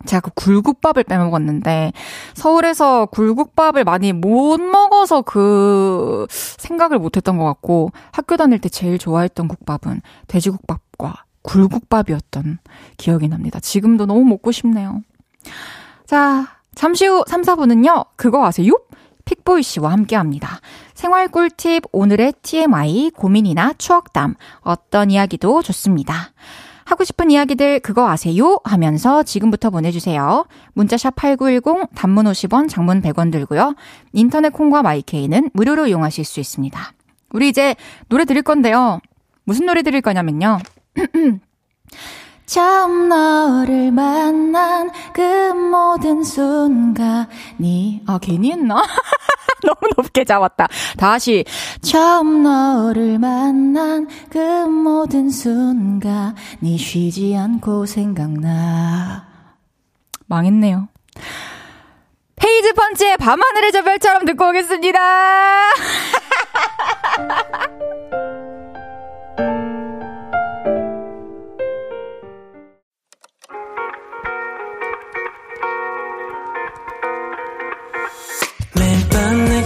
[0.05, 1.91] 제가 그 굴국밥을 빼먹었는데
[2.33, 8.97] 서울에서 굴국밥을 많이 못 먹어서 그 생각을 못 했던 것 같고 학교 다닐 때 제일
[8.97, 12.59] 좋아했던 국밥은 돼지국밥과 굴국밥이었던
[12.97, 13.59] 기억이 납니다.
[13.59, 15.01] 지금도 너무 먹고 싶네요.
[16.05, 18.07] 자, 잠시 후 3, 4분은요.
[18.15, 18.73] 그거 아세요?
[19.25, 20.59] 픽보이 씨와 함께 합니다.
[20.93, 26.31] 생활 꿀팁, 오늘의 TMI, 고민이나 추억담, 어떤 이야기도 좋습니다.
[26.87, 28.61] 하고 싶은 이야기들 그거 아세요?
[28.63, 30.45] 하면서 지금부터 보내주세요.
[30.73, 33.75] 문자샵 8910 단문 50원 장문 100원 들고요.
[34.13, 36.79] 인터넷 콩과 마이케이는 무료로 이용하실 수 있습니다.
[37.31, 37.75] 우리 이제
[38.07, 39.01] 노래 들을 건데요.
[39.43, 40.59] 무슨 노래 들을 거냐면요.
[42.47, 45.21] 처음 너를 만난 그
[45.53, 48.81] 모든 순간이 아 괜히 했나?
[49.63, 50.67] 너무 높게 잡았다.
[50.97, 51.43] 다시
[51.81, 59.27] 처음 너를 만난 그 모든 순간이 쉬지 않고 생각나.
[60.27, 60.87] 망했네요.
[62.37, 64.99] 페이즈 펀치의 밤하늘의 저 별처럼 듣고 오겠습니다.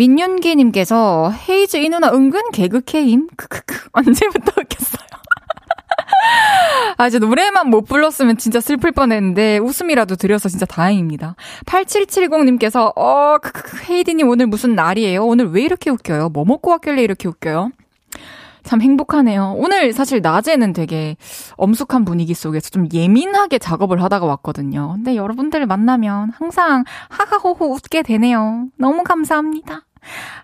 [0.00, 3.26] 민윤기님께서 헤이즈 이 누나 은근 개그 케임?
[3.36, 3.90] 크크크.
[3.92, 5.10] 언제부터 웃겼어요?
[6.96, 11.36] 아, 이제 노래만 못 불렀으면 진짜 슬플 뻔 했는데, 웃음이라도 드려서 진짜 다행입니다.
[11.66, 15.22] 8770님께서, 어, 크크크, 헤이디님 오늘 무슨 날이에요?
[15.22, 16.30] 오늘 왜 이렇게 웃겨요?
[16.30, 17.70] 뭐 먹고 왔길래 이렇게 웃겨요?
[18.62, 19.54] 참 행복하네요.
[19.56, 21.16] 오늘 사실 낮에는 되게
[21.56, 24.92] 엄숙한 분위기 속에서 좀 예민하게 작업을 하다가 왔거든요.
[24.96, 28.68] 근데 여러분들을 만나면 항상 하하호호 웃게 되네요.
[28.76, 29.84] 너무 감사합니다.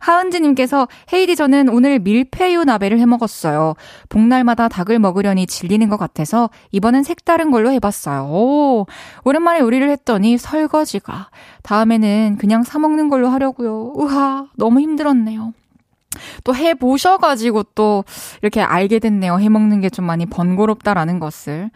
[0.01, 3.75] 하은지님께서 헤이디 저는 오늘 밀푀유 나베를 해 먹었어요.
[4.09, 8.27] 복날마다 닭을 먹으려니 질리는 것 같아서 이번엔 색다른 걸로 해봤어요.
[8.31, 8.87] 오,
[9.25, 11.31] 오랜만에 요리를 했더니 설거지가
[11.63, 13.93] 다음에는 그냥 사 먹는 걸로 하려고요.
[13.95, 15.53] 우와 너무 힘들었네요.
[16.45, 18.05] 또 해보셔가지고 또
[18.41, 19.39] 이렇게 알게 됐네요.
[19.39, 21.71] 해 먹는 게 좀 많이 번거롭다라는 것을.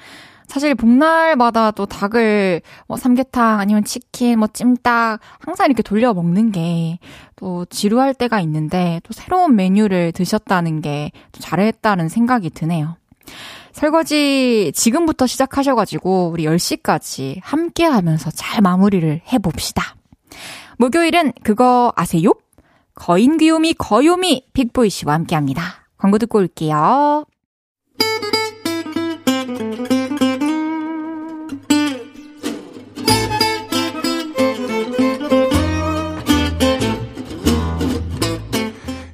[0.50, 6.98] 사실 복날마다 또 닭을 뭐 삼계탕 아니면 치킨 뭐 찜닭 항상 이렇게 돌려 먹는 게
[7.40, 12.96] 또 지루할 때가 있는데 또 새로운 메뉴를 드셨다는 게 또 잘했다는 생각이 드네요.
[13.72, 19.96] 설거지 지금부터 시작하셔가지고 우리 10시까지 함께 하면서 잘 마무리를 해봅시다.
[20.78, 22.32] 목요일은 그거 아세요?
[22.94, 25.86] 거인 귀요미 거요미 빅보이 씨와 함께 합니다.
[25.96, 27.24] 광고 듣고 올게요.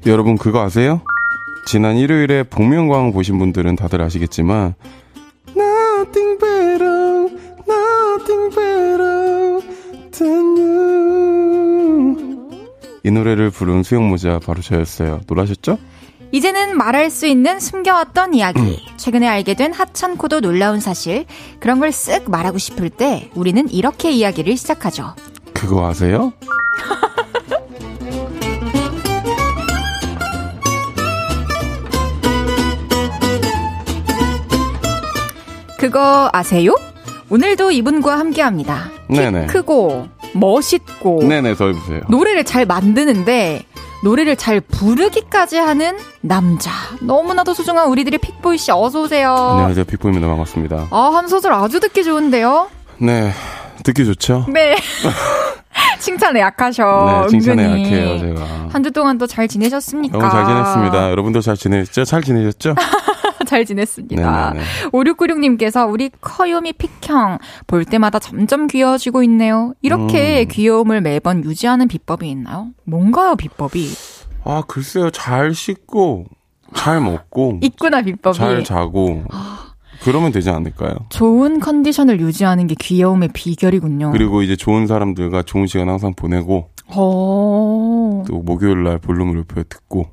[0.06, 1.00] 여러분 그거 아세요?
[1.66, 4.74] 지난 일요일에 복면가왕 보신 분들은 다들 아시겠지만
[5.56, 7.28] Nothing better,
[7.68, 9.60] nothing better
[10.12, 12.16] than you
[13.02, 15.20] 이 노래를 부른 수영모자 바로 저였어요.
[15.28, 15.78] 놀라셨죠?
[16.32, 18.84] 이제는 말할 수 있는 숨겨왔던 이야기.
[18.96, 21.24] 최근에 알게 된 하찮고도 놀라운 사실.
[21.60, 25.14] 그런 걸 쓱 말하고 싶을 때 우리는 이렇게 이야기를 시작하죠.
[25.54, 26.32] 그거 아세요?
[35.78, 36.74] 그거 아세요?
[37.28, 38.84] 오늘도 이분과 함께 합니다.
[39.10, 39.46] 키 네네.
[39.46, 42.00] 크고 멋있고 네네 더 해보세요.
[42.08, 43.64] 노래를 잘 만드는데
[44.04, 46.70] 노래를 잘 부르기까지 하는 남자.
[47.00, 49.34] 너무나도 소중한 우리들의 픽보이 씨 어서 오세요.
[49.34, 50.26] 안녕하세요 빅보입니다.
[50.28, 50.88] 반갑습니다.
[50.90, 52.68] 아, 한 소절 아주 듣기 좋은데요.
[52.98, 53.32] 네
[53.82, 54.46] 듣기 좋죠?
[54.48, 54.76] 네.
[55.98, 57.22] 칭찬에 약하셔.
[57.24, 57.84] 네 칭찬에 은근히.
[57.84, 58.46] 약해요 제가.
[58.72, 60.16] 한 주 동안 또 잘 지내셨습니까?
[60.18, 61.10] 너무 잘 지냈습니다.
[61.10, 62.04] 여러분도 잘 지내셨죠?
[62.04, 62.74] 잘 지내셨죠?
[63.46, 64.50] 잘 지냈습니다.
[64.52, 64.64] 네네네.
[64.92, 69.74] 5696님께서 우리 커요미 픽형 볼 때마다 점점 귀여워지고 있네요.
[69.82, 70.48] 이렇게 음.
[70.50, 72.68] 귀여움을 매번 유지하는 비법이 있나요?
[72.84, 73.88] 뭔가요, 비법이?
[74.44, 76.26] 아 글쎄요 잘 씻고
[76.74, 78.36] 잘 먹고 있구나, 비법이.
[78.36, 79.24] 잘 자고
[80.02, 80.94] 그러면 되지 않을까요?
[81.08, 84.10] 좋은 컨디션을 유지하는 게 귀여움의 비결이군요.
[84.12, 90.06] 그리고 이제 좋은 사람들과 좋은 시간 항상 보내고 오, 또 목요일 날 볼륨을 높여 듣고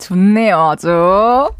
[0.00, 1.50] 좋네요, 아주.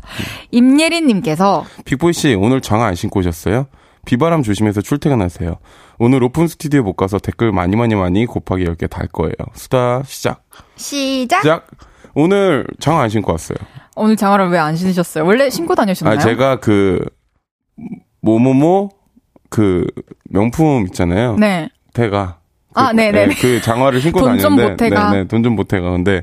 [0.51, 3.67] 임예린님께서 빅보이 씨 오늘 장화 안 신고 오셨어요?
[4.07, 5.57] 비바람 조심해서 출퇴근하세요.
[5.99, 9.35] 오늘 오픈 스튜디오 못 가서 댓글 많이 많이 많이 곱하기 10개 달 거예요.
[9.55, 10.43] 수다 시작.
[10.77, 11.43] 시작.
[11.43, 11.67] 시작.
[12.15, 13.59] 오늘 장화 안 신고 왔어요.
[13.97, 15.25] 오늘 장화를 왜 안 신으셨어요?
[15.27, 16.17] 원래 신고 다니셨나요?
[16.17, 17.05] 아 제가 그
[18.23, 18.89] 모모모
[19.51, 19.85] 그
[20.31, 21.37] 명품 있잖아요.
[21.37, 21.69] 네.
[22.73, 23.27] 아, 그, 네네.
[23.27, 25.11] 네, 그 장화를 신고 돈좀 다녔는데, 보태가.
[25.11, 25.91] 네네, 돈좀 보태가.
[25.91, 26.23] 근데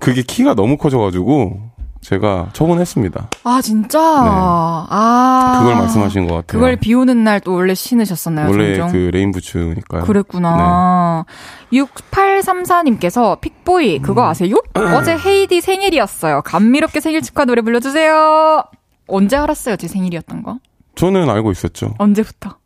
[0.00, 1.60] 그게 키가 너무 커져가지고
[2.00, 3.28] 제가 처분했습니다.
[3.44, 4.00] 아, 진짜?
[4.00, 5.50] 아.
[5.52, 5.58] 네.
[5.60, 6.46] 그걸 말씀하신 것 같아요.
[6.46, 8.92] 그걸 비 오는 날 또 원래 신으셨었나요, 원래 종종?
[8.92, 10.04] 그 레인부츠니까요.
[10.04, 11.24] 그랬구나.
[11.70, 11.78] 네.
[11.78, 14.02] 6834님께서 픽보이 음.
[14.02, 14.56] 그거 아세요?
[14.74, 16.42] 어제 헤이디 생일이었어요.
[16.42, 18.62] 감미롭게 생일 축하 노래 불러주세요.
[19.06, 20.58] 언제 알았어요, 제 생일이었던 거?
[20.94, 21.94] 저는 알고 있었죠.
[21.98, 22.56] 언제부터?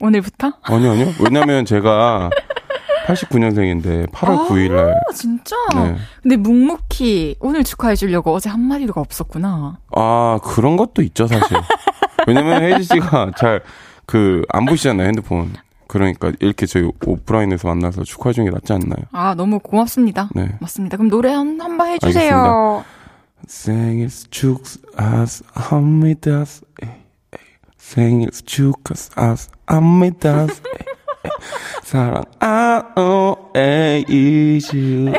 [0.00, 0.52] 오늘부터?
[0.62, 1.06] 아니요, 아니요.
[1.24, 2.30] 왜냐면 제가
[3.06, 4.94] 89년생인데 8월 9일 날.
[5.08, 5.56] 아, 진짜?
[5.74, 5.96] 네.
[6.22, 9.78] 근데 묵묵히 오늘 축하해 주려고 어제 한마디가 없었구나.
[9.94, 11.56] 아, 그런 것도 있죠, 사실.
[12.26, 13.62] 왜냐면 혜지 씨가 잘,
[14.06, 15.52] 그, 안 보시잖아요, 핸드폰.
[15.88, 19.04] 그러니까 이렇게 저희 오프라인에서 만나서 축하해 주는 게 낫지 않나요?
[19.12, 20.28] 아, 너무 고맙습니다.
[20.34, 20.56] 네.
[20.60, 20.96] 맞습니다.
[20.96, 22.84] 그럼 노래 한, 한 번 해 주세요.
[23.46, 26.44] 생일 축하합니다.
[27.78, 29.14] 생일 축하합니다.
[31.82, 35.12] 사랑하는 에이즈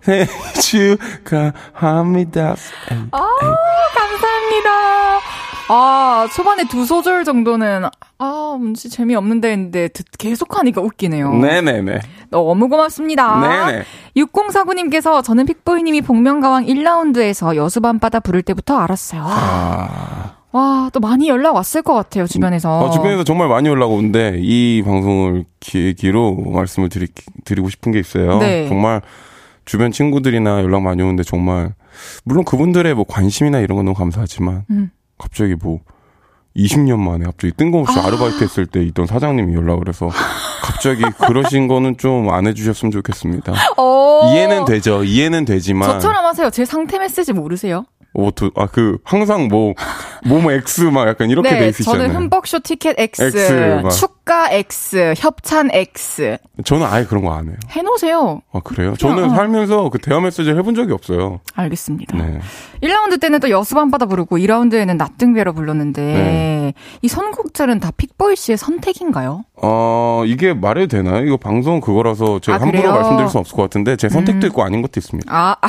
[0.00, 0.26] 생일
[0.62, 2.54] 축하합니다.
[3.12, 3.28] 아,
[3.96, 5.20] 감사합니다.
[5.70, 7.84] 아, 초반에 두 소절 정도는,
[8.18, 11.34] 아, 뭔지 재미없는데 했는데, 듣- 계속하니까 웃기네요.
[11.34, 12.00] 네네네.
[12.30, 13.66] 너무 고맙습니다.
[13.66, 13.84] 네네.
[14.16, 19.22] 6049님께서 저는 픽보이님이 복면가왕 1라운드에서 여수 밤바다 부를 때부터 알았어요.
[19.26, 22.78] 아, 와, 또 많이 연락 왔을 것 같아요, 주변에서.
[22.80, 27.06] 어, 주변에서 정말 많이 연락 오는데 이 방송을 계기로 말씀을 드리,
[27.44, 28.38] 드리고 싶은 게 있어요.
[28.38, 28.66] 네.
[28.68, 29.02] 정말
[29.66, 31.74] 주변 친구들이나 연락 많이 오는데 정말
[32.24, 34.90] 물론 그분들의 뭐 관심이나 이런 건 너무 감사하지만 음.
[35.18, 35.80] 갑자기 뭐
[36.56, 38.08] 20년 만에 갑자기 뜬금없이 아.
[38.08, 40.08] 르바이트 했을 때 있던 사장님이 연락을 해서
[40.62, 43.52] 갑자기 그러신 거는 좀 안 해주셨으면 좋겠습니다.
[43.76, 44.30] 어.
[44.32, 45.04] 이해는 되죠.
[45.04, 46.48] 이해는 되지만 저처럼 하세요.
[46.50, 47.84] 제 상태 메시지 모르세요?
[48.14, 49.74] 오투 아그 항상 뭐
[50.26, 52.08] 뭐뭐 X 막 약간 이렇게 네, 돼 있으시잖아요.
[52.08, 53.90] 저는 흠뻑쇼 티켓 X, X, 막.
[53.90, 56.38] 축가 X, 협찬 X.
[56.64, 57.56] 저는 아예 그런 거 안 해요.
[57.70, 58.40] 해놓으세요.
[58.52, 58.94] 아 그래요?
[58.98, 59.28] 저는 어.
[59.28, 61.40] 살면서 그 대화 메시지 해본 적이 없어요.
[61.54, 62.16] 알겠습니다.
[62.16, 62.40] 네.
[62.82, 66.74] 1라운드 때는 또 여수밤바다 부르고 2라운드에는 나등배로 불렀는데 네.
[67.02, 69.44] 이 선곡들은 다 픽보이 씨의 선택인가요?
[69.62, 71.24] 어 이게 말해도 되나요?
[71.24, 72.90] 이거 방송 그거라서 제가 아, 함부로?
[72.92, 74.48] 말씀드릴 수 없을 것 같은데 제 선택도 음.
[74.48, 75.32] 있고 아닌 것도 있습니다.
[75.32, 75.68] 아, 아.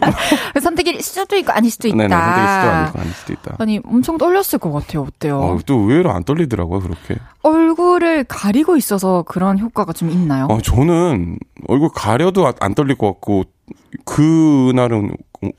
[0.60, 1.96] 선택일 수도 있고 아닐 수도 있다.
[1.96, 3.56] 네네 선택일 수도 아니고 아닐 수도 있다.
[3.58, 5.02] 아니 엄청 떨렸을 것 같아요.
[5.02, 5.40] 어때요?
[5.40, 7.16] 어, 또 의외로 안 떨리더라고요 그렇게.
[7.42, 10.46] 얼굴을 가리고 있어서 그런 효과가 좀 있나요?
[10.46, 11.38] 어, 저는
[11.68, 13.44] 얼굴 가려도 아- 안 떨릴 것 같고
[14.04, 15.16] 그날은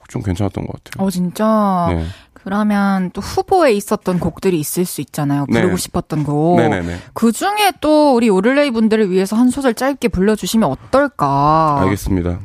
[0.08, 1.06] 좀 괜찮았던 것 같아요.
[1.06, 1.88] 어, 진짜.
[1.90, 2.06] 네.
[2.34, 5.46] 그러면 또 후보에 있었던 곡들이 있을 수 있잖아요.
[5.48, 5.78] 부르고 네.
[5.78, 6.58] 싶었던 곡.
[6.58, 6.98] 네네네.
[7.14, 11.80] 그 중에 또 우리 오를레이 분들을 위해서 한 소절 짧게 불러주시면 어떨까?
[11.82, 12.40] 알겠습니다.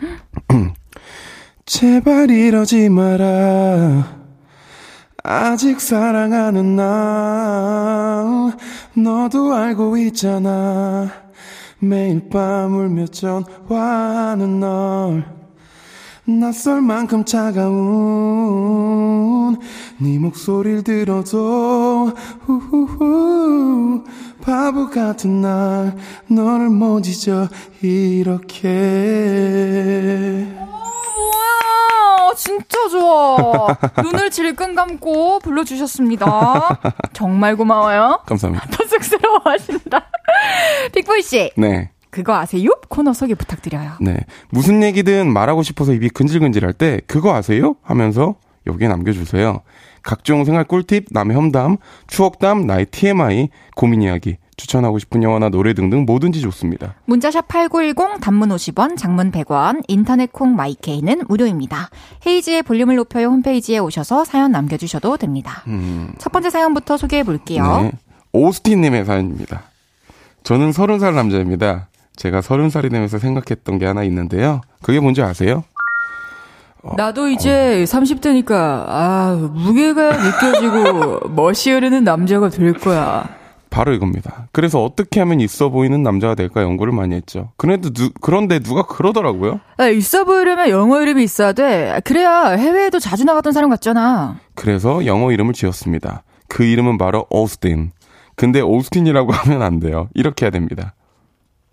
[1.70, 4.18] 제발 이러지 마라.
[5.22, 8.56] 아직 사랑하는 나.
[8.92, 11.08] 너도 알고 있잖아.
[11.78, 15.24] 매일 밤 울며 전화하는 널.
[16.24, 17.70] 낯설 만큼 차가운
[19.98, 22.12] 네 목소리를 들어도
[22.46, 24.02] 후후후
[24.42, 25.96] 바보 같은 날
[26.28, 27.48] 너를 못 잊어
[27.80, 28.70] 이렇게
[32.34, 33.76] 진짜 좋아.
[34.02, 36.80] 눈을 질끈 감고 불러주셨습니다.
[37.12, 38.22] 정말 고마워요.
[38.26, 38.66] 감사합니다.
[38.70, 40.06] 더 쑥스러워 하신다.
[40.94, 41.90] 빅보이 씨, 네.
[42.10, 42.70] 그거 아세요?
[42.88, 43.92] 코너 소개 부탁드려요.
[44.00, 44.16] 네.
[44.50, 47.76] 무슨 얘기든 말하고 싶어서 입이 근질근질할 때 그거 아세요?
[47.82, 48.34] 하면서
[48.66, 49.62] 여기에 남겨주세요.
[50.02, 51.76] 각종 생활 꿀팁, 남의 험담,
[52.06, 56.94] 추억담, 나의 TMI, 고민 이야기, 추천하고 싶은 영화나 노래 등등 뭐든지 좋습니다.
[57.06, 61.88] 문자샵 8910 단문 50원, 장문 100원, 인터넷 콩 마이케이는 무료입니다.
[62.26, 65.62] 헤이지의 볼륨을 높여요 홈페이지에 오셔서 사연 남겨주셔도 됩니다.
[65.66, 67.80] 음, 첫 번째 사연부터 소개해 볼게요.
[67.82, 67.92] 네.
[68.32, 69.62] 오스틴님의 사연입니다.
[70.42, 71.88] 저는 서른 살 남자입니다.
[72.16, 74.60] 제가 서른 살이 되면서 생각했던 게 하나 있는데요.
[74.82, 75.64] 그게 뭔지 아세요?
[76.96, 83.39] 나도 이제 30대니까 아 무게가 느껴지고 멋이 흐르는 남자가 될 거야.
[83.70, 84.48] 바로 이겁니다.
[84.52, 87.52] 그래서 어떻게 하면 있어 보이는 남자가 될까 연구를 많이 했죠.
[87.56, 89.60] 그런데, 누, 그런데 누가 그러더라고요.
[89.78, 92.00] 아, 있어 보이려면 영어 이름이 있어야 돼.
[92.04, 94.36] 그래야 해외에도 자주 나갔던 사람 같잖아.
[94.54, 96.24] 그래서 영어 이름을 지었습니다.
[96.48, 97.92] 그 이름은 바로 오스틴.
[98.34, 100.08] 근데 오스틴이라고 하면 안 돼요.
[100.14, 100.94] 이렇게 해야 됩니다.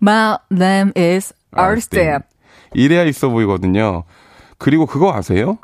[0.00, 2.20] My name is Arstem.
[2.74, 4.04] 이래야 있어 보이거든요.
[4.58, 5.58] 그리고 그거 아세요?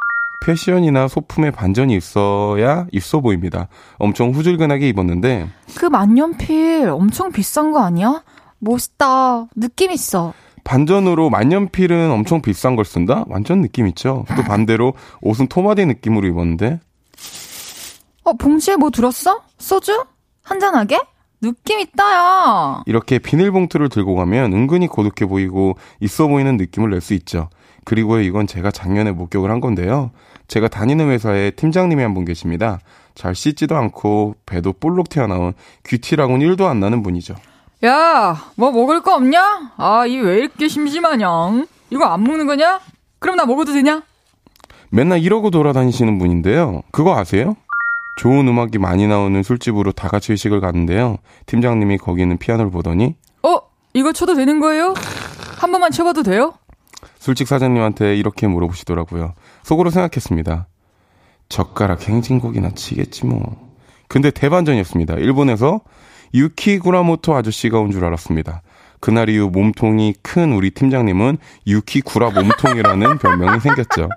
[0.45, 3.69] 패션이나 소품에 반전이 있어야 있어 보입니다.
[3.99, 8.23] 엄청 후줄근하게 입었는데 그 만년필 엄청 비싼 거 아니야?
[8.59, 9.47] 멋있다.
[9.57, 10.35] 느낌 있어.
[10.65, 13.25] 반전으로 만년필은 엄청 비싼 걸 쓴다?
[13.29, 14.25] 완전 느낌 있죠.
[14.37, 16.81] 또 반대로 옷은 토마디 느낌으로 입었는데
[18.25, 19.43] 어, 봉지에 뭐 들었어?
[19.59, 20.05] 소주?
[20.43, 20.99] 한잔하게?
[21.43, 22.83] 느낌 있다, 야.
[22.87, 27.51] 이렇게 비닐봉투를 들고 가면 은근히 고독해 보이고 있어 보이는 느낌을 낼 수 있죠.
[27.85, 30.11] 그리고 이건 제가 작년에 목격을 한 건데요.
[30.49, 32.79] 제가 다니는 회사에 팀장님이 한 분 계십니다.
[33.15, 35.53] 잘 씻지도 않고 배도 볼록 튀어나온
[35.87, 37.35] 귀티라고는 1도 안 나는 분이죠.
[37.85, 39.73] 야, 뭐 먹을 거 없냐?
[39.77, 41.27] 아, 이 왜 이렇게 심심하냐?
[41.91, 42.81] 이거 안 먹는 거냐?
[43.19, 44.03] 그럼 나 먹어도 되냐?
[44.91, 46.83] 맨날 이러고 돌아다니시는 분인데요.
[46.93, 47.57] 그거 아세요?
[48.19, 51.17] 좋은 음악이 많이 나오는 술집으로 다 같이 회식을 갔는데요.
[51.47, 53.59] 팀장님이 거기 있는 피아노를 보더니 어?
[53.93, 54.95] 이거 쳐도 되는 거예요?
[55.59, 56.55] 한 번만 쳐봐도 돼요?
[57.25, 59.33] 술집 사장님한테 이렇게 물어보시더라고요.
[59.63, 60.67] 속으로 생각했습니다.
[61.49, 63.41] 젓가락 행진곡이나 치겠지 뭐.
[64.09, 65.15] 근데 대반전이었습니다.
[65.15, 65.81] 일본에서
[66.35, 68.61] 유키 구라모토 아저씨가 온 줄 알았습니다.
[69.01, 74.11] 그날 이후 몸통이 큰 우리 팀장님은 유키 구라 몸통이라는 별명이 생겼죠.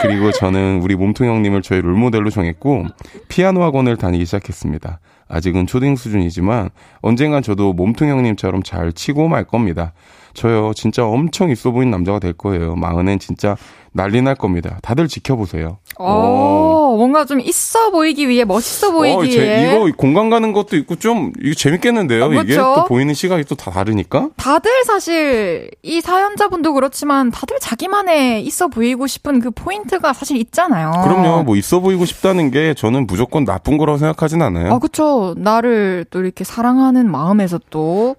[0.00, 2.86] 그리고 저는 우리 몸통 형님을 저의 롤모델로 정했고
[3.28, 5.00] 피아노 학원을 다니기 시작했습니다.
[5.28, 6.70] 아직은 초딩 수준이지만
[7.02, 9.92] 언젠간 저도 몸통 형님처럼 잘 치고 말 겁니다.
[10.34, 12.74] 저요 진짜 엄청 있어 보이는 남자가 될 거예요.
[12.76, 13.56] 마흔엔 진짜
[13.92, 14.78] 난리 날 겁니다.
[14.82, 15.78] 다들 지켜보세요.
[15.98, 19.74] 어, 뭔가 좀 있어 보이기 위해, 멋있어 보이기 어, 제- 위해.
[19.74, 22.24] 이거 공감 가는 것도 있고 좀 이거 재밌겠는데요.
[22.24, 22.74] 아, 이게 그렇죠.
[22.76, 24.28] 또 보이는 시각이 또 다 다르니까.
[24.36, 30.92] 다들 사실 이 사연자분도 그렇지만 다들 자기만의 있어 보이고 싶은 그 포인트가 사실 있잖아요.
[31.02, 31.42] 그럼요.
[31.42, 34.72] 뭐 있어 보이고 싶다는 게 저는 무조건 나쁜 거라고 생각하진 않아요.
[34.74, 35.34] 아, 그쵸.
[35.38, 38.14] 나를 또 이렇게 사랑하는 마음에서 또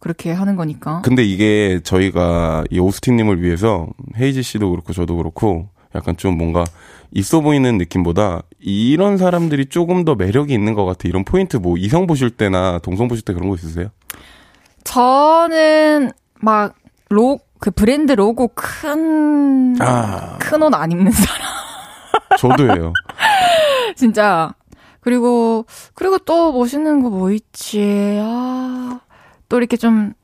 [0.00, 1.02] 그렇게 하는 거니까.
[1.02, 3.86] 근데 이게 저희가 이 오스틴님을 위해서
[4.18, 6.64] 헤이지 씨도 그렇고 저도 그렇고 약간 좀 뭔가
[7.12, 11.00] 있어 보이는 느낌보다 이런 사람들이 조금 더 매력이 있는 것 같아.
[11.08, 13.88] 이런 포인트 뭐 이성 보실 때나 동성 보실 때 그런 거 있으세요?
[14.84, 16.74] 저는 막
[17.10, 20.38] 로, 그 브랜드 로고 큰, 아.
[20.38, 21.48] 큰옷 안 입는 사람.
[22.38, 22.92] 저도 해요.
[23.96, 24.54] 진짜.
[25.00, 28.18] 그리고, 그리고 또 멋있는 거 뭐 있지.
[28.22, 29.00] 아,
[29.50, 30.14] 또 이렇게 좀,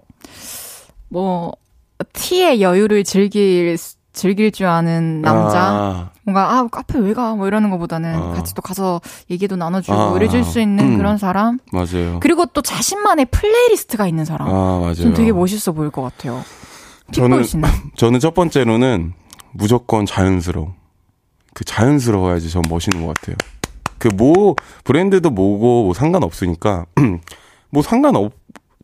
[1.08, 1.52] 뭐,
[2.12, 3.76] 티의 여유를 즐길,
[4.12, 5.60] 즐길 줄 아는 남자.
[5.60, 7.34] 아, 뭔가, 아, 카페 왜 가?
[7.34, 8.30] 뭐 이러는 것보다는 아.
[8.34, 10.16] 같이 또 가서 얘기도 나눠주고 아.
[10.16, 10.96] 이래줄 수 있는 음.
[10.96, 11.58] 그런 사람.
[11.72, 12.20] 맞아요.
[12.20, 14.48] 그리고 또 자신만의 playlist가 있는 사람.
[14.48, 14.94] 아, 맞아요.
[14.94, 16.42] 전 되게 멋있어 보일 것 같아요.
[17.12, 17.42] 저는.
[17.96, 19.12] 저는 첫 번째로는
[19.50, 20.72] 무조건 자연스러워.
[21.52, 23.36] 그 자연스러워야지 전 멋있는 것 같아요.
[23.98, 24.54] 그 뭐,
[24.84, 26.86] 브랜드도 뭐고 뭐 상관없으니까,
[27.70, 28.32] 뭐 상관없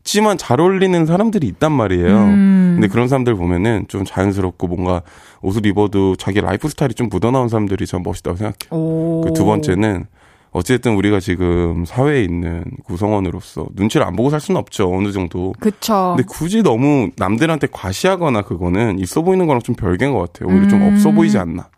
[0.04, 2.16] 지만 잘 어울리는 사람들이 있단 말이에요.
[2.16, 2.72] 음.
[2.74, 5.02] 근데 그런 사람들 보면은 좀 자연스럽고 뭔가
[5.42, 8.70] 옷을 입어도 자기 라이프 스타일이 좀 묻어나온 사람들이 전 멋있다고 생각해요.
[8.70, 9.20] 오.
[9.22, 10.06] 그두 번째는
[10.50, 14.92] 어쨌든 우리가 지금 사회에 있는 구성원으로서 눈치를 안 보고 살 수는 없죠.
[14.92, 15.54] 어느 정도.
[15.58, 16.14] 그쵸.
[16.16, 20.52] 근데 굳이 너무 남들한테 과시하거나 그거는 있어 보이는 거랑 좀 별개인 것 같아요.
[20.52, 20.92] 오히려 좀 음.
[20.92, 21.68] 없어 보이지 않나.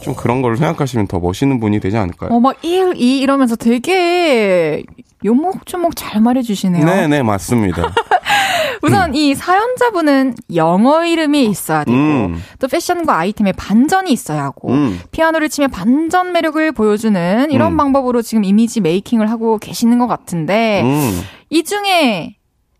[0.00, 2.30] 좀 그런 걸 생각하시면 더 멋있는 분이 되지 않을까요?
[2.30, 4.82] 어, 막, 일, 이, 이러면서 되게
[5.24, 6.84] 요목조목 잘 말해주시네요.
[6.84, 7.92] 네, 네, 맞습니다.
[8.82, 12.42] 우선 이 사연자분은 영어 이름이 있어야 되고, 음.
[12.58, 14.98] 또 패션과 아이템에 반전이 있어야 하고, 음.
[15.10, 17.76] 피아노를 치며 반전 매력을 보여주는 이런 음.
[17.76, 21.20] 방법으로 지금 이미지 메이킹을 하고 계시는 것 같은데, 음.
[21.50, 22.36] 이 중에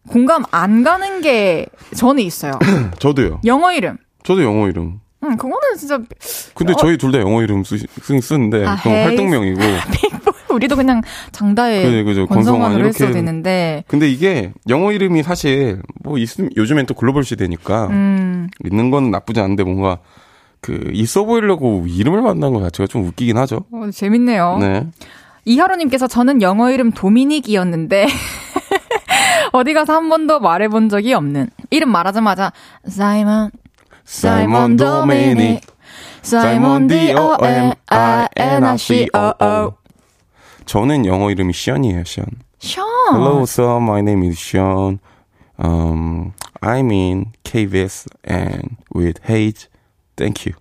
[0.09, 2.53] 공감 안 가는 게 저는 있어요.
[2.99, 3.41] 저도요.
[3.45, 3.99] 영어 이름.
[4.23, 5.01] 저도 영어 이름.
[5.23, 5.99] 음, 그거는 진짜
[6.55, 8.93] 근데 저희 둘 다 영어 이름 쓰, 쓰, 쓰는데 아, 그건.
[8.93, 9.61] 활동명이고.
[10.51, 11.01] 우리도 그냥
[11.31, 12.27] 장다혜 그죠, 그죠.
[12.27, 13.11] 권성환 했어야 이렇게.
[13.13, 19.13] 되는데, 근데 이게 영어 이름이 사실 뭐 있음 요즘엔 또 글로벌 시대니까 음, 있는 건
[19.13, 19.99] 나쁘지 않은데 뭔가
[20.61, 23.65] 그 있어 보이려고 이름을 만난 것 자체가 좀 웃기긴 하죠.
[23.73, 24.59] 어, 재밌네요.
[24.61, 24.87] 네.
[25.45, 28.07] 이하로님께서 저는 영어 이름 도미닉이었는데
[29.53, 32.53] 어디 가서 한 번도 말해본 적이 없는 이름 말하자마자
[32.87, 33.51] 사이먼
[36.23, 39.73] 사이먼 D O M I N I C O O
[40.67, 42.27] 저는 영어 이름이 시언이에요, 시언.
[42.59, 43.79] 션 Hello, sir.
[43.81, 44.99] My name is Sean.
[45.59, 49.69] Um, I'm in KBS and with Hage.
[50.17, 50.55] Thank you.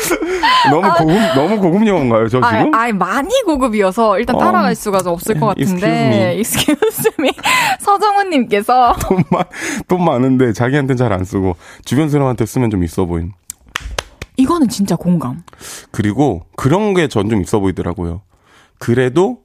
[0.70, 2.74] 너무 고급 너무 고급 영어인가요, 저 아, 지금?
[2.74, 6.08] 아, 많이 고급이어서 일단 따라갈 어, 수가 없을 것 excuse 같은데.
[6.08, 6.38] me.
[6.40, 7.30] excuse me.
[7.80, 9.44] 서정훈님께서 돈, 많,
[9.88, 13.32] 돈 많은데 자기한테는 잘 안 쓰고 주변 사람한테 쓰면 좀 있어 보인.
[14.36, 15.42] 이거는 진짜 공감.
[15.90, 18.22] 그리고 그런 게 전 좀 있어 보이더라고요.
[18.78, 19.38] 그래도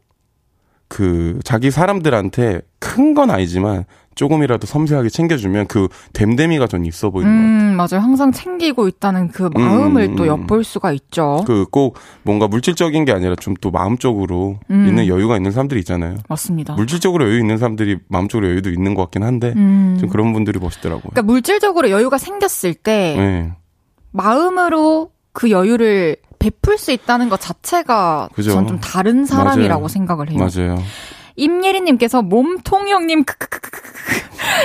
[0.88, 3.86] 그 자기 사람들한테 큰 건 아니지만
[4.16, 7.70] 조금이라도 섬세하게 챙겨주면 그 댐댐이가 전 있어 보이는 것 같아요.
[7.72, 8.04] 음, 맞아요.
[8.04, 10.28] 항상 챙기고 있다는 그 마음을 음, 또 음.
[10.28, 11.44] 엿볼 수가 있죠.
[11.46, 14.86] 그 꼭 뭔가 물질적인 게 아니라 좀 또 마음적으로 음.
[14.88, 16.18] 있는 여유가 있는 사람들이 있잖아요.
[16.30, 16.74] 맞습니다.
[16.76, 19.98] 물질적으로 여유 있는 사람들이 마음적으로 여유도 있는 것 같긴 한데 음.
[20.00, 21.02] 좀 그런 분들이 멋있더라고요.
[21.12, 23.54] 그러니까 물질적으로 여유가 생겼을 때 네.
[24.12, 28.52] 마음으로 그 여유를 베풀 수 있다는 것 자체가 그죠.
[28.52, 29.88] 전좀 다른 사람이라고 맞아요.
[29.88, 30.40] 생각을 해요.
[30.40, 30.78] 맞아요.
[31.36, 33.82] 임예리님께서 몸통 형님 크크크크크.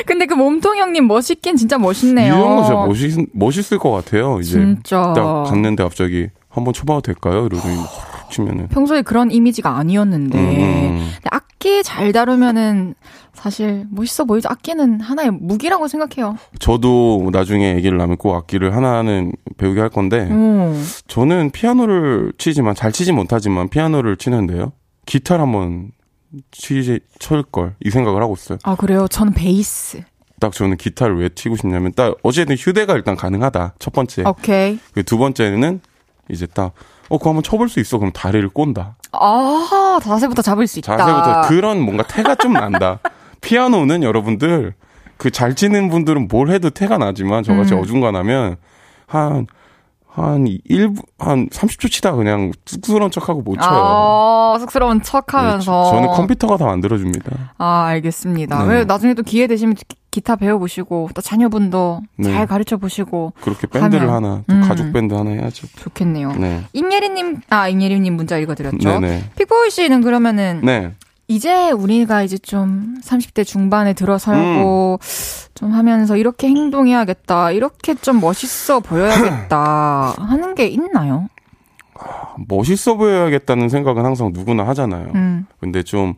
[0.06, 2.34] 근데 그 몸통 형님 멋있긴 진짜 멋있네요.
[2.34, 4.38] 이런 거 진짜 멋있, 멋있을 것 같아요.
[4.40, 5.12] 이제 진짜.
[5.14, 7.46] 딱 갔는데 갑자기 한번 쳐봐도 될까요?
[7.46, 7.76] 이러더니
[8.30, 8.68] 치면은.
[8.68, 11.10] 평소에 그런 이미지가 아니었는데 음, 음.
[11.14, 12.94] 근데 악기 잘 다루면은
[13.32, 14.48] 사실 멋있어 보이죠.
[14.50, 16.36] 악기는 하나의 무기라고 생각해요.
[16.58, 20.84] 저도 나중에 얘기를 나면 꼭 악기를 하나는 배우게 할 건데 음.
[21.08, 24.72] 저는 피아노를 치지만 잘 치지 못하지만 피아노를 치는데요.
[25.06, 25.90] 기타를 한번
[26.50, 28.58] 치지 칠걸 이 생각을 하고 있어요.
[28.64, 29.06] 아 그래요.
[29.08, 30.02] 저는 베이스.
[30.38, 33.74] 딱 저는 기타를 왜 치고 싶냐면 딱 어쨌든 휴대가 일단 가능하다.
[33.78, 34.24] 첫 번째.
[34.26, 34.78] 오케이.
[34.94, 35.80] 그두 번째는
[36.30, 36.72] 이제 딱
[37.08, 37.98] 어, 그거 한번 쳐볼 수 있어.
[37.98, 38.96] 그럼 다리를 꼰다.
[39.12, 40.96] 아 자세부터 잡을 수 있다.
[40.96, 43.00] 자세부터 그런 뭔가 태가 좀 난다.
[43.40, 44.74] 피아노는 여러분들
[45.16, 47.80] 그 잘 치는 분들은 뭘 해도 태가 나지만 저같이 음.
[47.80, 48.56] 어중간하면
[49.06, 49.46] 한,
[50.22, 53.68] 한 1분, 한 30초 치다 그냥 쑥스러운 척하고 못 쳐요.
[53.70, 55.82] 아, 쑥스러운 척 하면서.
[55.84, 57.54] 네, 저는 컴퓨터가 다 만들어줍니다.
[57.58, 58.64] 아, 알겠습니다.
[58.64, 58.68] 네.
[58.74, 62.32] 왜 나중에 또 기회 되시면 기- 기타 배워보시고, 또 자녀분도 네.
[62.32, 64.14] 잘 가르쳐 보시고, 그렇게 밴드를 하면.
[64.24, 64.60] 하나, 또 음.
[64.62, 65.68] 가족 밴드 하나 해야죠.
[65.76, 66.32] 좋겠네요.
[66.32, 66.62] 네.
[66.72, 68.78] 임예리님, 아, 임예리님 문자 읽어드렸죠.
[69.00, 69.24] 네네.
[69.36, 70.94] 픽보이 씨는 그러면은, 네.
[71.30, 75.50] 이제 우리가 이제 좀 30대 중반에 들어서고, 음.
[75.54, 81.28] 좀 하면서 이렇게 행동해야겠다, 이렇게 좀 멋있어 보여야겠다, 하는 게 있나요?
[82.48, 85.12] 멋있어 보여야겠다는 생각은 항상 누구나 하잖아요.
[85.14, 86.14] 음, 근데 좀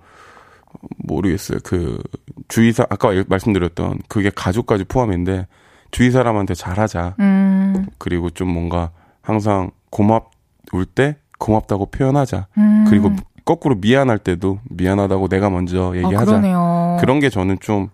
[0.97, 1.59] 모르겠어요.
[1.63, 2.03] 그
[2.49, 5.47] 주위 사 아까 말씀드렸던 그게 가족까지 포함인데
[5.91, 7.17] 주위 사람한테 잘하자.
[7.21, 12.47] 음, 그리고 좀 뭔가 항상 고맙을 때 고맙다고 표현하자.
[12.57, 12.87] 음.
[12.89, 13.11] 그리고
[13.45, 16.25] 거꾸로 미안할 때도 미안하다고 내가 먼저 아, 얘기하자.
[16.25, 16.97] 그러네요.
[17.01, 17.89] 그런 게 저는 좀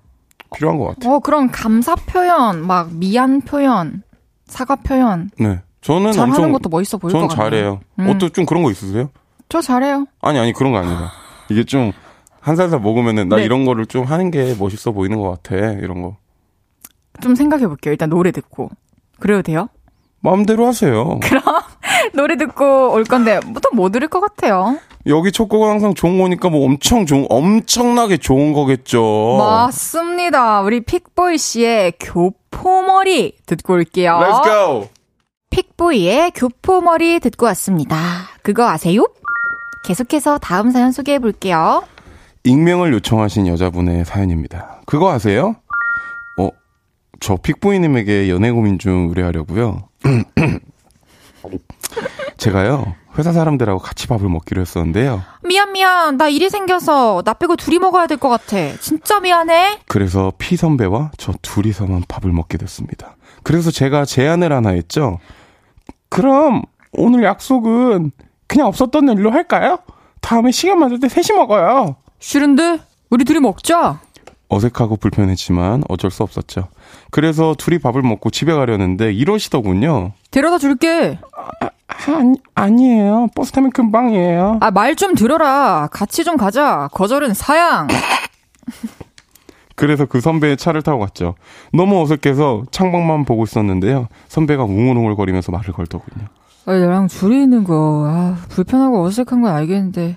[0.55, 1.15] 필요한 것 같아요.
[1.15, 4.03] 어, 그런 감사 표현, 막 미안 표현,
[4.47, 5.31] 사과 표현.
[5.39, 5.61] 네.
[5.81, 7.45] 저는 잘하는 엄청 것도 멋있어 보일 것전 같아요.
[7.51, 7.81] 잘해요.
[8.01, 8.09] 음.
[8.09, 9.11] 어또 좀 그런 거 있으세요?
[9.49, 10.07] 저 잘해요.
[10.21, 11.13] 아니 아니 그런 거 아니다.
[11.51, 11.93] 이게 좀
[12.41, 13.45] 한 살 살 먹으면은 나 네.
[13.45, 15.57] 이런 거를 좀 하는 게 멋있어 보이는 것 같아.
[15.73, 16.17] 이런 거.
[17.21, 17.93] 좀 생각해 볼게요.
[17.93, 18.71] 일단 노래 듣고.
[19.19, 19.69] 그래도 돼요?
[20.21, 21.19] 마음대로 하세요.
[22.15, 24.79] 노래 듣고 올 건데 또 뭐 들을 것 같아요?
[25.07, 29.37] 여기 첫 곡은 항상 좋은 거니까 뭐 엄청 좋은 엄청나게 좋은 거겠죠.
[29.39, 30.61] 맞습니다.
[30.63, 34.13] 우리 픽보이 씨의 교포머리 듣고 올게요.
[34.21, 34.89] Let's go.
[35.51, 37.97] 픽보이의 교포머리 듣고 왔습니다.
[38.43, 39.07] 그거 아세요?
[39.85, 41.83] 계속해서 다음 사연 소개해 볼게요.
[42.45, 44.81] 익명을 요청하신 여자분의 사연입니다.
[44.87, 45.57] 그거 아세요?
[46.39, 46.49] 어,
[47.21, 49.89] 저 픽보이님에게 연애 고민 좀 의뢰하려고요.
[52.37, 55.23] 제가요, 회사 사람들하고 같이 밥을 먹기로 했었는데요.
[55.45, 58.57] 미안 미안 나 일이 생겨서 나 빼고 둘이 먹어야 될 것 같아.
[58.81, 59.81] 진짜 미안해.
[59.89, 63.17] 그래서 피 선배와 저 둘이서만 밥을 먹게 됐습니다.
[63.43, 65.19] 그래서 제가 제안을 하나 했죠.
[66.09, 66.63] 그럼
[66.93, 68.13] 오늘 약속은
[68.47, 69.79] 그냥 없었던 일로 할까요?
[70.21, 71.97] 다음에 시간 맞을 때 셋이 먹어요.
[72.19, 72.81] 싫은데
[73.11, 74.01] 우리 둘이 먹자.
[74.49, 76.69] 어색하고 불편했지만 어쩔 수 없었죠.
[77.11, 80.13] 그래서 둘이 밥을 먹고 집에 가려는데 이러시더군요.
[80.31, 81.19] 데려다 줄게.
[82.07, 83.29] 아니, 아니에요.
[83.35, 84.59] 버스 타면 금방이에요.
[84.61, 85.89] 아 말 좀 들어라.
[85.93, 86.89] 같이 좀 가자.
[86.93, 87.89] 거절은 사양.
[89.75, 91.35] 그래서 그 선배의 차를 타고 갔죠.
[91.73, 94.09] 너무 어색해서 창밖만 보고 있었는데요.
[94.29, 96.27] 선배가 웅얼웅얼거리면서 말을 걸더군요.
[96.67, 100.17] 아니, 나랑 둘이 있는 거, 아, 불편하고 어색한 건 알겠는데,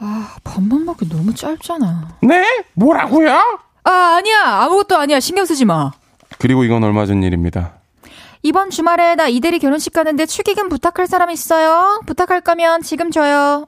[0.00, 2.16] 아, 반만 먹기 너무 짧잖아.
[2.22, 2.44] 네?
[2.74, 3.30] 뭐라고요?
[3.84, 4.42] 아, 아니야.
[4.64, 5.20] 아무것도 아니야.
[5.20, 5.92] 신경 쓰지 마.
[6.38, 7.74] 그리고 이건 얼마 전 일입니다.
[8.42, 12.00] 이번 주말에 나 이대리 결혼식 가는데 축의금 부탁할 사람 있어요?
[12.06, 13.66] 부탁할 거면 지금 줘요.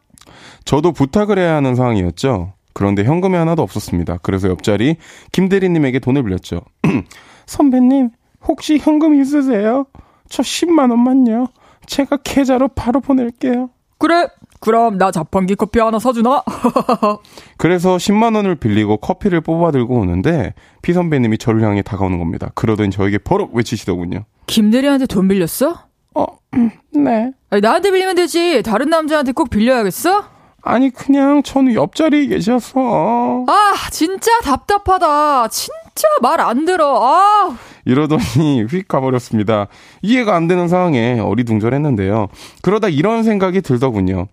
[0.64, 2.52] 저도 부탁을 해야 하는 상황이었죠.
[2.72, 4.18] 그런데 현금이 하나도 없었습니다.
[4.22, 4.96] 그래서 옆자리
[5.32, 6.62] 김대리님에게 돈을 빌렸죠.
[7.46, 8.10] 선배님,
[8.46, 9.86] 혹시 현금 있으세요?
[10.28, 11.48] 저 10만 원만요.
[11.86, 13.70] 제가 계좌로 바로 보낼게요.
[13.98, 14.28] 그래.
[14.60, 16.42] 그럼 나 자판기 커피 하나 사주나?
[17.56, 22.50] 그래서 10만 원을 빌리고 커피를 뽑아 들고 오는데 피 선배님이 저를 향해 다가오는 겁니다.
[22.54, 24.24] 그러더니 저에게 버럭 외치시더군요.
[24.46, 25.74] 김대리한테 돈 빌렸어?
[26.14, 27.32] 어, 음, 네.
[27.50, 28.62] 아니, 나한테 빌리면 되지.
[28.62, 30.24] 다른 남자한테 꼭 빌려야겠어?
[30.62, 35.48] 아니 그냥 저는 옆자리에 계셔서 아, 진짜 답답하다.
[35.48, 36.98] 진짜 말 안 들어.
[37.02, 37.56] 아,
[37.86, 39.68] 이러더니 휙 가버렸습니다.
[40.02, 42.28] 이해가 안 되는 상황에 어리둥절했는데요.
[42.60, 44.26] 그러다 이런 생각이 들더군요.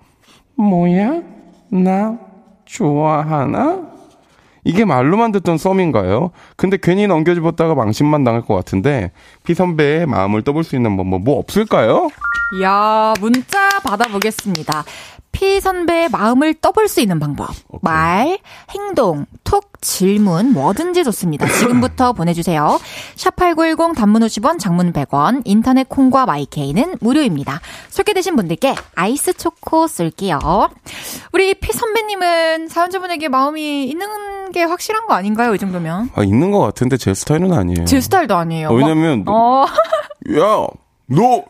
[0.57, 1.21] 뭐야?
[1.69, 2.17] 나
[2.65, 3.81] 좋아하나?
[4.63, 6.31] 이게 말로만 듣던 썸인가요?
[6.57, 9.11] 근데 괜히 넘겨집었다가 망신만 당할 것 같은데
[9.45, 12.09] 피 선배의 마음을 떠볼 수 있는 방법 뭐 없을까요?
[12.61, 14.83] 야, 문자 받아보겠습니다.
[15.31, 17.49] 피 선배의 마음을 떠볼 수 있는 방법.
[17.81, 18.39] 말,
[18.71, 21.45] 행동, 톡, 질문, 뭐든지 좋습니다.
[21.59, 22.79] 지금부터 보내주세요.
[23.15, 27.61] 샵8910 단문 50원, 장문 100원, 인터넷 콩과 마이케이는 무료입니다.
[27.89, 30.39] 소개되신 분들께 아이스 초코 쏠게요.
[31.33, 35.53] 우리 피 선배님은 사연자분에게 마음이 있는 게 확실한 거 아닌가요?
[35.53, 36.09] 이 정도면.
[36.15, 37.85] 아, 있는 것 같은데 제 스타일은 아니에요.
[37.85, 38.69] 제 스타일도 아니에요.
[38.69, 39.65] 어, 왜냐면 어,
[40.35, 40.67] 야,
[41.09, 41.43] 너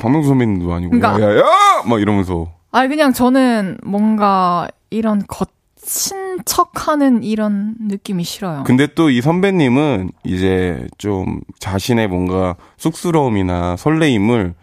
[0.00, 7.76] 박명수 선배님도 아니고 그러니까- 야야야 막 이러면서 아니 그냥 저는 뭔가 이런 거친 척하는 이런
[7.80, 8.64] 느낌이 싫어요.
[8.66, 14.54] 근데 또 이 선배님은 이제 좀 자신의 뭔가 쑥스러움이나 설레임을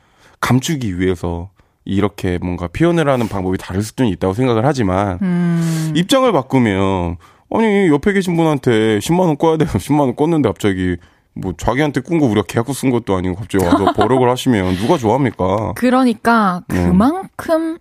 [0.41, 1.49] 감추기 위해서
[1.85, 7.15] 이렇게 뭔가 표현을 하는 방법이 다를 수도 있다고 생각을 하지만 음, 입장을 바꾸면
[7.53, 9.69] 아니 옆에 계신 분한테 10만 원 꿔야 돼요.
[9.79, 10.97] 10만 원 꿨는데 갑자기
[11.33, 15.73] 뭐 자기한테 꾼 거 우리가 계약서 쓴 것도 아니고 갑자기 와서 버럭을 하시면 누가 좋아합니까?
[15.75, 16.87] 그러니까 음.
[16.89, 17.77] 그만큼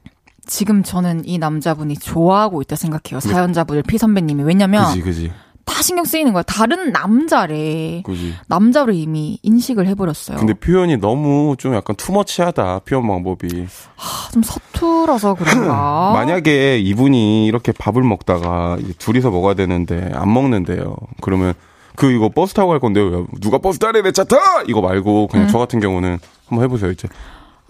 [0.51, 3.21] 지금 저는 이 남자분이 좋아하고 있다 생각해요.
[3.21, 5.33] 사연자분을 피 선배님이 왜냐면 그지 그지
[5.65, 6.43] 다 신경 쓰이는 거야.
[6.43, 8.35] 다른 남자래 그지.
[8.49, 10.39] 남자로 이미 인식을 해버렸어요.
[10.39, 13.67] 근데 표현이 너무 좀 약간 투머치하다 표현 방법이.
[13.97, 16.11] 아, 좀 서툴어서 그런가.
[16.19, 20.97] 만약에 이분이 이렇게 밥을 먹다가 둘이서 먹어야 되는데 안 먹는데요.
[21.21, 21.55] 그러면
[21.95, 24.37] 그 이거 버스 타고 갈 건데 요 누가 버스 타래 내 차 타!
[24.67, 25.49] 이거 말고 그냥 음.
[25.53, 27.07] 저 같은 경우는 한번 해보세요 이제.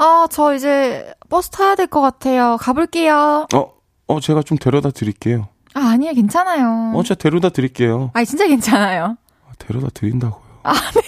[0.00, 2.56] 아, 저 이제 버스 타야 될 것 같아요.
[2.58, 3.46] 가볼게요.
[3.54, 3.72] 어,
[4.06, 5.48] 어 제가 좀 데려다 드릴게요.
[5.74, 6.14] 아, 아니에요.
[6.14, 6.92] 괜찮아요.
[6.96, 8.10] 어, 제가 데려다 드릴게요.
[8.14, 9.16] 아니, 진짜 괜찮아요.
[9.46, 10.42] 아, 데려다 드린다고요.
[10.62, 11.00] 아, 네.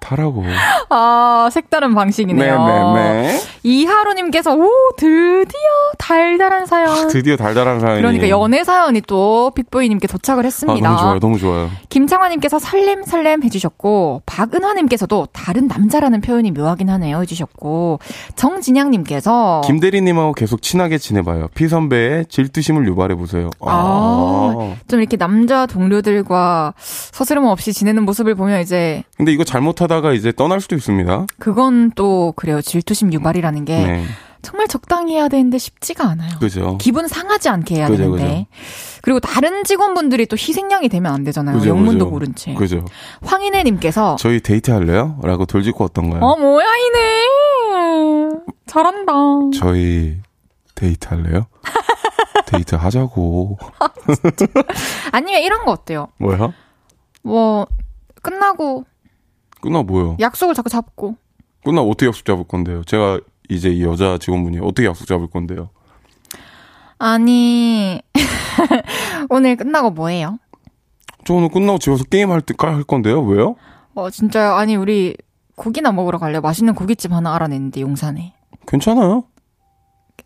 [0.00, 0.44] 타라고.
[0.90, 2.64] 아, 색다른 방식이네요.
[2.94, 3.40] 네네네.
[3.68, 5.60] 이하로님께서, 오, 드디어
[5.98, 7.08] 달달한 사연.
[7.08, 8.00] 드디어 달달한 사연이.
[8.00, 10.88] 그러니까 연애 사연이 또 빅보이님께 도착을 아, 했습니다.
[10.88, 11.70] 너무 좋아요, 너무 좋아요.
[11.90, 17.98] 김창화님께서 설렘 설렘 해주셨고, 박은화님께서도 다른 남자라는 표현이 묘하긴 하네요 해주셨고,
[18.36, 19.60] 정진양님께서.
[19.66, 21.48] 김대리님하고 계속 친하게 지내봐요.
[21.54, 23.50] 피 선배의 질투심을 유발해 보세요.
[23.60, 30.32] 아, 좀 이렇게 남자 동료들과 서스름 없이 지내는 모습을 보면 이제, 근데 이거 잘못하다가 이제
[30.34, 31.26] 떠날 수도 있습니다.
[31.38, 32.62] 그건 또 그래요.
[32.62, 33.76] 질투심 유발이라는 게.
[33.86, 34.04] 네.
[34.40, 36.38] 정말 적당히 해야 되는데 쉽지가 않아요.
[36.38, 36.78] 그죠.
[36.78, 38.46] 기분 상하지 않게 해야 그죠, 되는데.
[39.02, 41.56] 그리고 다른 직원분들이 또 희생양이 되면 안 되잖아요.
[41.58, 42.10] 그죠, 영문도 그죠.
[42.10, 42.54] 모른 채.
[42.54, 42.84] 그죠.
[43.22, 45.18] 황인혜 님께서 저희 데이트 할래요?
[45.22, 46.22] 라고 돌직구 어떤가요?
[46.22, 47.24] 어 뭐야 인혜
[48.66, 49.12] 잘한다.
[49.58, 50.20] 저희
[50.74, 51.46] 데이트 할래요?
[52.46, 53.58] 데이트 하자고.
[55.12, 56.08] 아니면 이런 거 어때요?
[56.18, 56.52] 뭐야?
[57.22, 57.66] 뭐
[58.22, 58.84] 끝나고
[59.60, 60.16] 끝나 뭐요?
[60.20, 61.16] 약속을 자꾸 잡고
[61.64, 62.84] 끝나 어떻게 약속 잡을 건데요?
[62.84, 65.70] 제가 이제 이 여자 직원분이 어떻게 약속 잡을 건데요?
[66.98, 68.00] 아니
[69.30, 70.38] 오늘 끝나고 뭐해요?
[71.24, 73.22] 저 오늘 끝나고 집에서 게임할 때할 건데요?
[73.22, 73.56] 왜요?
[73.94, 74.54] 어 진짜요?
[74.54, 75.16] 아니 우리
[75.56, 76.40] 고기나 먹으러 갈래요?
[76.40, 78.34] 맛있는 고깃집 하나 알아냈는데 용산에
[78.66, 79.24] 괜찮아요.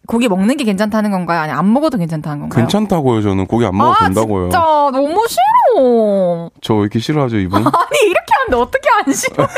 [0.09, 1.41] 고기 먹는 게 괜찮다는 건가요?
[1.41, 2.61] 아니 안 먹어도 괜찮다는 건가요?
[2.65, 3.47] 괜찮다고요, 저는.
[3.47, 4.51] 고기 안 먹어도 아 된다고요.
[4.51, 4.59] 진짜
[4.93, 6.51] 너무 싫어.
[6.61, 7.63] 저 왜 이렇게 싫어하죠, 이분?
[7.65, 9.49] 아니 이렇게 하는데 어떻게 안 싫어해요?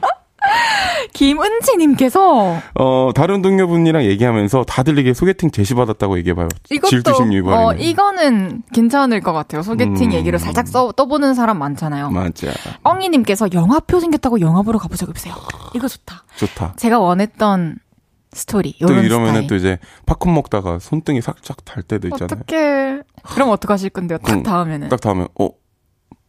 [1.12, 6.48] 김은지님께서 어, 다른 동료분이랑 얘기하면서 다들 이게 소개팅 제시 받았다고 얘기해봐요.
[6.70, 6.88] 이것도.
[7.52, 9.62] 어, 이거는 괜찮을 것 같아요.
[9.62, 10.12] 소개팅 음.
[10.12, 12.10] 얘기를 살짝 써, 떠보는 사람 많잖아요.
[12.10, 12.48] 맞아.
[12.82, 15.34] 엉이님께서 영화표 생겼다고 영화 보러 가보자고 해보세요.
[15.74, 16.24] 이거 좋다.
[16.36, 16.74] 좋다.
[16.76, 17.78] 제가 원했던
[18.32, 18.76] 스토리.
[18.80, 19.46] 또 이러면은 스타일.
[19.48, 22.28] 또 이제 팝콘 먹다가 손등이 살짝 달 때도 있잖아요.
[22.40, 23.00] 어떡해.
[23.34, 24.18] 그럼 어떡하실 건데요?
[24.18, 24.88] 딱 음, 다음에는.
[24.88, 25.48] 딱 다음에 어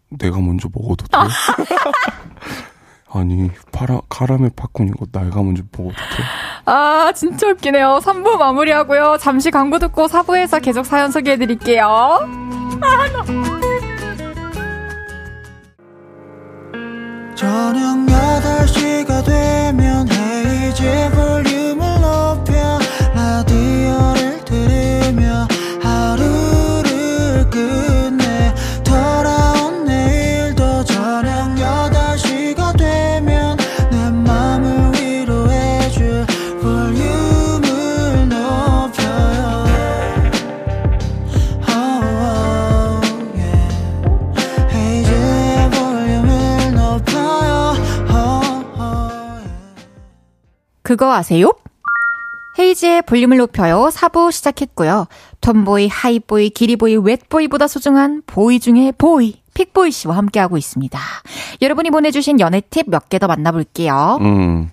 [0.09, 1.17] 내가 먼저 먹어도 돼?
[3.13, 6.23] 아니 파라 카라멜 팝콘 이거 내가 먼저 먹어도 돼?
[6.65, 7.99] 아, 진짜 웃기네요.
[8.01, 9.17] 3부 마무리하고요.
[9.19, 12.19] 잠시 광고 듣고 4부에서 계속 사연 소개해드릴게요.
[17.35, 21.50] 저녁 8시가 되면 헤이즈 볼륨
[50.91, 51.53] 그거 아세요?
[52.59, 53.87] 헤이지의 볼륨을 높여요.
[53.93, 55.07] 4부 시작했고요.
[55.39, 60.99] 톰보이, 하이보이, 기리보이, 웻보이보다 소중한 보이 중에 보이, 픽보이 씨와 함께하고 있습니다.
[61.61, 64.17] 여러분이 보내주신 연애 팁 몇 개 더 만나볼게요.
[64.19, 64.69] 음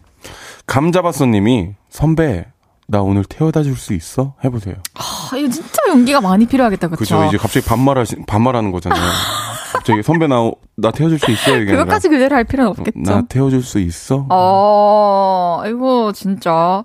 [0.67, 2.47] 감자바쏘님이 선배
[2.89, 4.35] 나 오늘 태워다 줄 수 있어?
[4.43, 4.75] 해보세요.
[4.95, 6.99] 아, 이거 진짜 용기가 많이 필요하겠다, 그쵸?
[6.99, 7.25] 그죠?
[7.27, 9.01] 이제 갑자기 반말하시 반말하는 거잖아요.
[9.93, 11.57] 갑자기 선배 나 나 태워줄 수 있어?
[11.57, 13.01] 이게 그것까지 그대로 할 필요는 없겠죠.
[13.01, 14.27] 나 태워줄 수 있어?
[14.31, 16.85] 어, 이거 진짜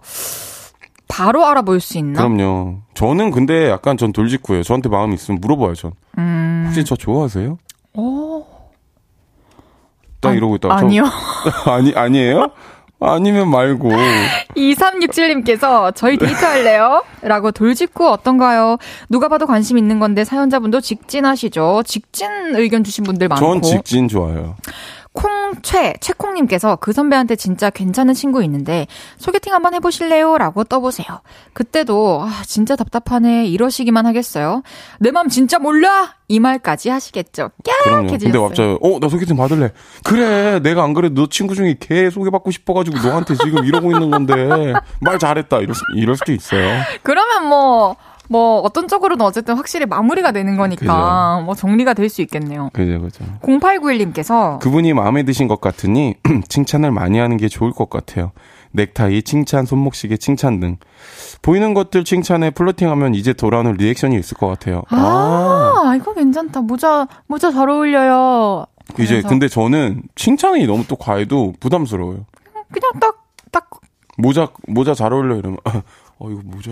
[1.08, 2.28] 바로 알아볼 수 있나?
[2.28, 2.80] 그럼요.
[2.95, 4.64] 저는 근데 약간 전 돌직구예요.
[4.64, 5.91] 저한테 마음이 있으면 물어봐요, 전.
[6.18, 7.58] 음, 혹시 저 좋아하세요?
[7.95, 8.45] 오.
[10.20, 10.76] 딱 아, 이러고 있다가.
[10.78, 11.04] 아니요.
[11.66, 12.51] 저, 아니, 아니에요?
[13.06, 13.91] 아니면 말고.
[14.56, 17.04] 2367님께서 저희 데이트할래요?
[17.22, 18.78] 라고 돌직구 어떤가요?
[19.10, 21.84] 누가 봐도 관심 있는 건데 사연자분도 직진하시죠?
[21.86, 23.45] 직진 의견 주신 분들 많고.
[23.45, 24.56] 전 직진 좋아해요.
[25.14, 28.88] 콩최, 최콩님께서 그 선배한테 진짜 괜찮은 친구 있는데
[29.18, 30.38] 소개팅 한번 해보실래요?
[30.38, 31.22] 라고 떠보세요.
[31.53, 33.45] 그때도, 아, 진짜 답답하네.
[33.45, 34.64] 이러시기만 하겠어요?
[34.99, 36.16] 내 맘 진짜 몰라?
[36.28, 37.51] 이 말까지 하시겠죠?
[37.84, 38.07] 그럼요.
[38.07, 38.47] 근데 깨끗해지셨어요.
[38.47, 39.72] 갑자기, 어, 나 소개팅 받을래.
[40.03, 44.74] 그래, 내가 안 그래도 너 친구 중에 걔 소개받고 싶어가지고 너한테 지금 이러고 있는 건데,
[44.99, 45.59] 말 잘했다.
[45.59, 46.82] 이럴, 수- 이럴 수도 있어요.
[47.03, 47.95] 그러면 뭐,
[48.30, 52.70] 뭐, 어떤 쪽으로는 어쨌든 확실히 마무리가 되는 거니까, 뭐, 정리가 될 수 있겠네요.
[52.74, 53.24] 그죠, 그죠.
[53.42, 56.16] 0891님께서, 그분이 마음에 드신 것 같으니,
[56.48, 58.32] 칭찬을 많이 하는 게 좋을 것 같아요.
[58.72, 60.78] 넥타이, 칭찬, 손목시계, 칭찬 등.
[61.42, 64.82] 보이는 것들 칭찬에 플러팅하면 이제 돌아오는 리액션이 있을 것 같아요.
[64.90, 66.62] 아, 이거 괜찮다.
[66.62, 68.66] 모자, 모자 잘 어울려요.
[69.00, 72.26] 이제 그래서 근데 저는 칭찬이 너무 또 과해도 부담스러워요.
[72.72, 73.70] 그냥 딱, 딱,
[74.18, 75.58] 모자 모자 잘 어울려 이러면
[76.20, 76.72] 어 이거 모자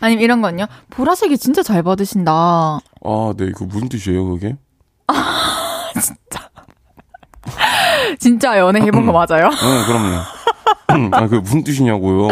[0.00, 0.66] 아니면 이런 건요.
[0.90, 2.78] 보라색이 진짜 잘 받으신다.
[3.04, 4.56] 아네 이거 무슨 뜻이에요 그게?
[8.18, 9.48] 진짜 연애 해본 거 맞아요?
[9.50, 11.16] 네 그럼요.
[11.16, 12.28] 아 그게 무슨 뜻이냐고요.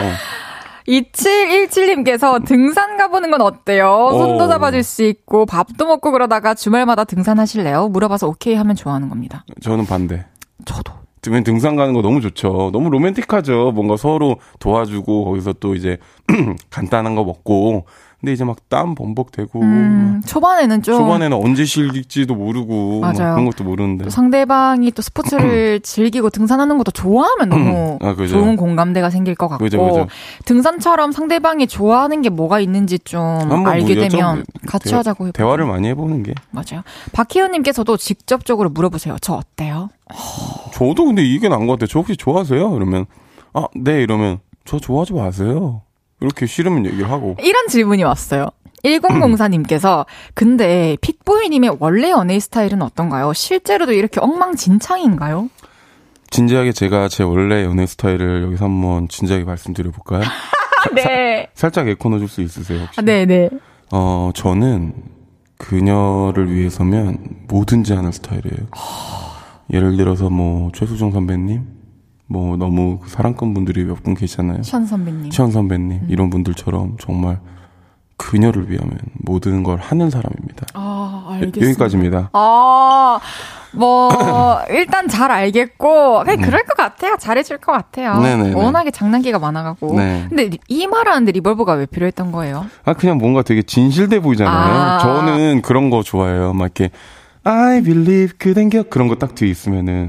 [0.89, 4.09] 2717님께서 등산 가보는 건 어때요?
[4.13, 4.49] 손도 오.
[4.49, 7.89] 잡아줄 수 있고 밥도 먹고 그러다가 주말마다 등산하실래요?
[7.89, 9.45] 물어봐서 오케이 하면 좋아하는 겁니다.
[9.63, 10.27] 저는 반대.
[10.67, 10.93] 저도.
[11.25, 12.71] 등- 등산 가는 거 너무 좋죠.
[12.73, 13.73] 너무 로맨틱하죠.
[13.75, 15.97] 뭔가 서로 도와주고 거기서 또 이제
[16.71, 17.87] 간단한 거 먹고.
[18.25, 23.03] 근데 이제 막 땀 범벅되고 음, 초반에는 좀 초반에는 언제 실릴지도 모르고.
[23.03, 24.05] 그런 것도 모르는데.
[24.05, 28.35] 또 상대방이 또 스포츠를 즐기고 등산하는 것도 좋아하면 너무 아, 그죠.
[28.35, 30.07] 좋은 공감대가 생길 것 같고 그죠, 그죠.
[30.47, 33.23] 등산처럼 상대방이 좋아하는 게 뭐가 있는지 좀
[33.67, 35.37] 알게 뭐 되면 여쭤- 같이 대- 하자고 해보고.
[35.37, 36.33] 대화를 많이 해보는 게.
[36.51, 36.83] 맞아요.
[37.13, 39.17] 박희연님께서도 직접적으로 물어보세요.
[39.21, 39.91] 저 어때요?
[40.73, 41.87] 저도 근데 이게 나은 것 같아요.
[41.89, 42.77] 저 혹시 좋아하세요?
[42.77, 43.05] 이러면
[43.53, 45.83] 아, 네 이러면 저 좋아하지 마세요.
[46.25, 47.37] 이렇게 싫으면 얘기를 하고.
[47.43, 48.49] 이런 질문이 왔어요.
[48.85, 53.33] 1004님께서 근데 픽보이님의 원래 연애 스타일은 어떤가요?
[53.33, 55.49] 실제로도 이렇게 엉망진창인가요?
[56.31, 60.23] 진지하게 제가 제 원래 연애 스타일을 여기서 한번 진지하게 말씀드려 볼까요?
[60.95, 61.49] 네.
[61.55, 62.81] 살짝 에코 넣어줄 수 있으세요?
[62.83, 63.01] 혹시?
[63.01, 63.49] 아, 네 네.
[63.93, 64.95] 어, 저는
[65.59, 67.19] 그녀를 위해서면
[67.49, 68.67] 뭐든지 하는 스타일이에요.
[69.73, 71.63] 예를 들어서 뭐 최수종 선배님,
[72.27, 74.63] 뭐 너무 그 사랑꾼 분들이 몇 분 계시잖아요.
[74.63, 75.31] 션 선배님.
[75.31, 77.39] 시현 선배님 이런 분들처럼 정말
[78.17, 80.67] 그녀를 위하면 모든 걸 하는 사람입니다.
[80.75, 81.67] 아, 여- 알겠습니다.
[81.69, 82.31] 여기까지입니다.
[82.33, 83.19] 아,
[83.73, 84.09] 뭐,
[84.71, 87.17] 일단 잘 알겠고, 그냥 그럴 것 같아요.
[87.19, 88.13] 잘해줄 것 같아요.
[88.13, 88.23] 음.
[88.23, 88.55] 네네네.
[88.55, 89.97] 워낙에 장난기가 많아가고.
[89.97, 90.27] 네.
[90.29, 92.67] 근데 이 말하는데 리벌브가 왜 필요했던 거예요?
[92.85, 94.55] 아 그냥 뭔가 되게 진실돼 보이잖아요.
[94.55, 94.99] 아.
[95.01, 96.53] 저는 그런 거 좋아해요.
[96.53, 96.91] 막 이렇게
[97.43, 100.09] I believe 그댄 겨 그런 거 딱 뒤에 있으면은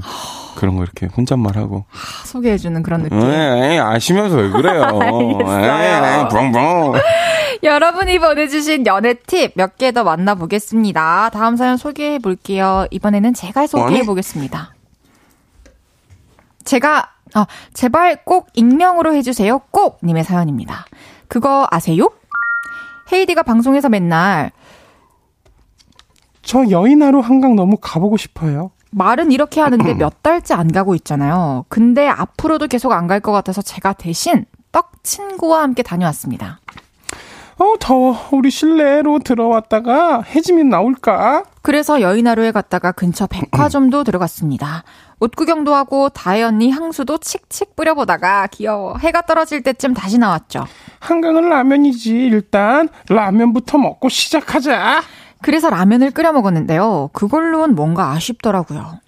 [0.56, 3.20] 그런 거 이렇게 혼잣말하고 아, 소개해주는 그런 느낌.
[3.20, 4.86] 에이, 에이, 아시면서 왜 그래요?
[6.30, 6.94] 붕붕.
[7.62, 11.30] 여러분이 보내주신 연애 팁 몇 개 더 만나보겠습니다.
[11.30, 12.86] 다음 사연 소개해 볼게요.
[12.90, 14.02] 이번에는 제가 소개해.
[14.04, 14.74] 보겠습니다.
[16.64, 19.60] 제가, 아, 제발 꼭 익명으로 해주세요.
[19.70, 19.98] 꼭!
[20.02, 20.84] 님의 사연입니다.
[21.28, 22.10] 그거 아세요?
[23.12, 24.50] 헤이디가 방송에서 맨날
[26.42, 28.70] 저 여인하루 한강 너무 가보고 싶어요.
[28.90, 31.64] 말은 이렇게 하는데 몇 달째 안 가고 있잖아요.
[31.68, 36.60] 근데 앞으로도 계속 안 갈 것 같아서 제가 대신 떡 친구와 함께 다녀왔습니다.
[37.58, 38.18] 어 더워.
[38.32, 41.44] 우리 실내로 들어왔다가 해지면 나올까?
[41.62, 44.84] 그래서 여의나루에 갔다가 근처 백화점도 들어갔습니다.
[45.20, 48.98] 옷 구경도 하고 다혜 언니 향수도 칙칙 뿌려보다가 귀여워.
[48.98, 50.66] 해가 떨어질 때쯤 다시 나왔죠.
[51.00, 52.14] 한강은 라면이지.
[52.14, 55.00] 일단 라면부터 먹고 시작하자.
[55.42, 57.10] 그래서 라면을 끓여 먹었는데요.
[57.12, 59.00] 그걸로는 뭔가 아쉽더라고요.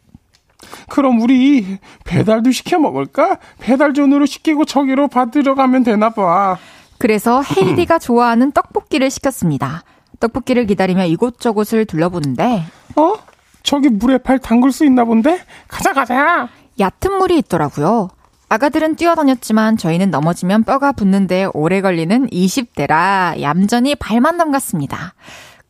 [0.89, 3.39] 그럼 우리 배달도 시켜 먹을까?
[3.59, 6.59] 배달존으로 시키고 저기로 받으러 가면 되나 봐.
[6.99, 9.83] 그래서 헤이디가 좋아하는 떡볶이를 시켰습니다.
[10.21, 12.65] 떡볶이를 기다리며 이곳저곳을 둘러보는데
[12.97, 13.15] 어?
[13.63, 15.41] 저기 물에 발 담글 수 있나 본데?
[15.69, 16.49] 가자 가자.
[16.81, 18.09] 얕은 물이 있더라고요.
[18.49, 25.13] 아가들은 뛰어다녔지만 저희는 넘어지면 뼈가 붙는데 오래 걸리는 20대라 얌전히 발만 담갔습니다.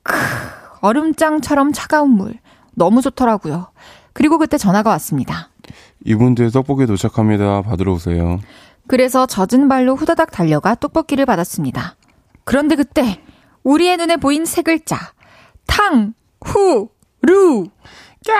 [0.09, 0.15] 크,
[0.81, 2.35] 얼음장처럼 차가운 물.
[2.75, 3.69] 너무 좋더라고요.
[4.13, 5.51] 그리고 그때 전화가 왔습니다.
[6.05, 7.63] 이분들 떡볶이 도착합니다.
[7.63, 8.41] 받으러 오세요.
[8.87, 11.97] 그래서 젖은 발로 후다닥 달려가 떡볶이를 받았습니다.
[12.45, 13.21] 그런데 그때
[13.65, 14.97] 우리의 눈에 보인 세 글자.
[15.67, 16.89] 탕, 후,
[17.23, 17.67] 루.
[18.31, 18.39] 야!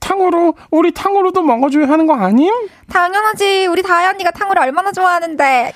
[0.00, 2.52] 탕후루 우리 탕후루도 먹어줘야 하는 거 아님?
[2.90, 3.66] 당연하지.
[3.66, 5.72] 우리 다혜 언니가 탕후루 얼마나 좋아하는데.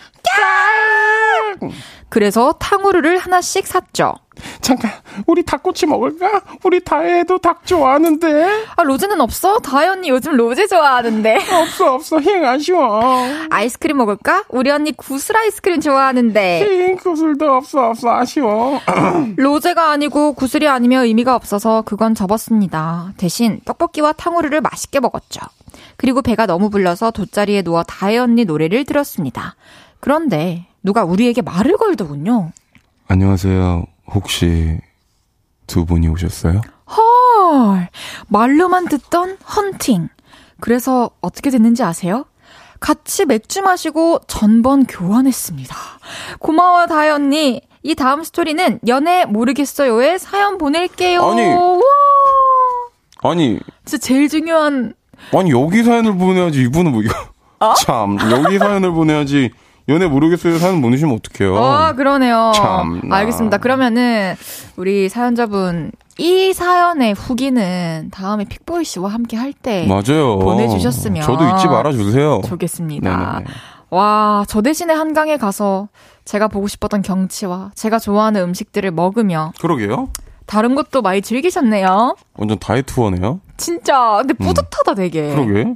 [2.08, 4.14] 그래서 탕후루를 하나씩 샀죠.
[4.60, 4.92] 잠깐
[5.26, 6.40] 우리 닭꼬치 먹을까?
[6.62, 9.58] 우리 다혜도 닭 좋아하는데 아, 로제는 없어?
[9.58, 11.38] 다혜 언니 요즘 로제 좋아하는데.
[11.52, 13.02] 없어 없어 힝 아쉬워
[13.50, 14.44] 아이스크림 먹을까?
[14.48, 16.60] 우리 언니 구슬 아이스크림 좋아하는데.
[16.66, 18.80] 힝 구슬도 없어 없어 아쉬워
[19.36, 23.12] 로제가 아니고 구슬이 아니면 의미가 없어서 그건 접었습니다.
[23.16, 25.40] 대신 떡볶이와 탕후루를 맛있게 먹었죠.
[25.96, 29.56] 그리고 배가 너무 불러서 돗자리에 누워 다혜 언니 노래를 들었습니다.
[30.00, 32.52] 그런데 누가 우리에게 말을 걸더군요.
[33.08, 34.78] 안녕하세요 혹시
[35.66, 36.60] 두 분이 오셨어요?
[36.96, 37.88] 헐,
[38.28, 40.08] 말로만 듣던 헌팅.
[40.60, 42.24] 그래서 어떻게 됐는지 아세요?
[42.80, 45.74] 같이 맥주 마시고 전번 교환했습니다.
[46.38, 47.60] 고마워요, 다혜 언니.
[47.82, 51.22] 이 다음 스토리는 연애 모르겠어요에 사연 보낼게요.
[51.22, 51.42] 아니.
[51.42, 51.80] 와,
[53.30, 54.94] 아니 진짜 제일 중요한
[55.34, 57.12] 아니 여기 사연을 보내야지 이분은 뭐 이거
[57.84, 59.50] 참 여기 사연을 보내야지
[59.88, 62.52] 연애 모르겠어요 사연 보내시면 어떡해요 아, 그러네요.
[62.54, 63.16] 참나.
[63.16, 63.56] 알겠습니다.
[63.58, 64.34] 그러면은
[64.76, 71.66] 우리 사연자분 이 사연의 후기는 다음에 픽보이 씨와 함께 할 때 맞아요 보내주셨으면 저도 잊지
[71.68, 73.10] 말아주세요 좋겠습니다.
[73.10, 73.44] 네네네.
[73.90, 75.88] 와, 저 대신에 한강에 가서
[76.26, 80.08] 제가 보고 싶었던 경치와 제가 좋아하는 음식들을 먹으며 그러게요
[80.44, 82.14] 다른 것도 많이 즐기셨네요.
[82.36, 85.30] 완전 다이어트 투어네요 진짜 근데 뿌듯하다 되게.
[85.34, 85.74] 그러게 아,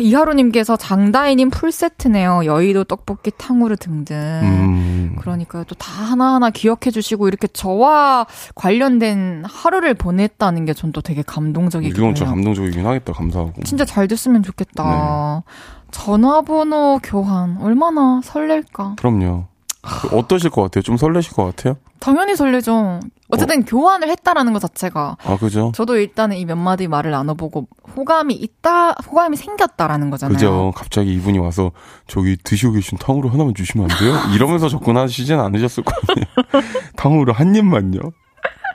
[0.00, 2.46] 이하로님께서 장다희님 풀세트네요.
[2.46, 4.16] 여의도 떡볶이 탕후루 등등.
[4.16, 5.16] 음.
[5.20, 5.64] 그러니까요.
[5.64, 12.04] 또 다 하나하나 기억해 주시고 이렇게 저와 관련된 하루를 보냈다는 게 전 또 되게 감동적이거든요.
[12.06, 13.12] 이건 진짜 감동적이긴 하겠다.
[13.12, 13.62] 감사하고.
[13.64, 15.42] 진짜 잘 됐으면 좋겠다.
[15.90, 18.94] 전화번호 교환 얼마나 설렐까.
[18.98, 19.46] 그럼요.
[19.82, 20.82] 그 어떠실 것 같아요?
[20.82, 21.76] 좀 설레실 것 같아요?
[22.00, 23.00] 당연히 설레죠.
[23.34, 25.72] 어쨌든 교환을 했다라는 것 자체가 아, 그죠?
[25.74, 30.34] 저도 일단은 이 몇 마디 말을 나눠보고 호감이 있다, 호감이 생겼다라는 거잖아요.
[30.34, 30.72] 그죠?
[30.74, 31.70] 갑자기 이분이 와서
[32.06, 34.14] 저기 드시고 계신 탕후루 하나만 주시면 안 돼요?
[34.34, 36.64] 이러면서 접근하시진 않으셨을 거 아니에요?
[36.96, 37.98] 탕후루 한 입만요?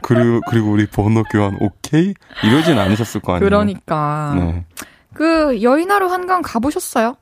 [0.01, 2.13] 그리고, 그리고 우리 번호 교환 오케이?
[2.43, 3.47] 이러진 않으셨을 거 아니에요?
[3.49, 4.65] 그러니까 네.
[5.13, 7.15] 그 여의나루 한강 가보셨어요?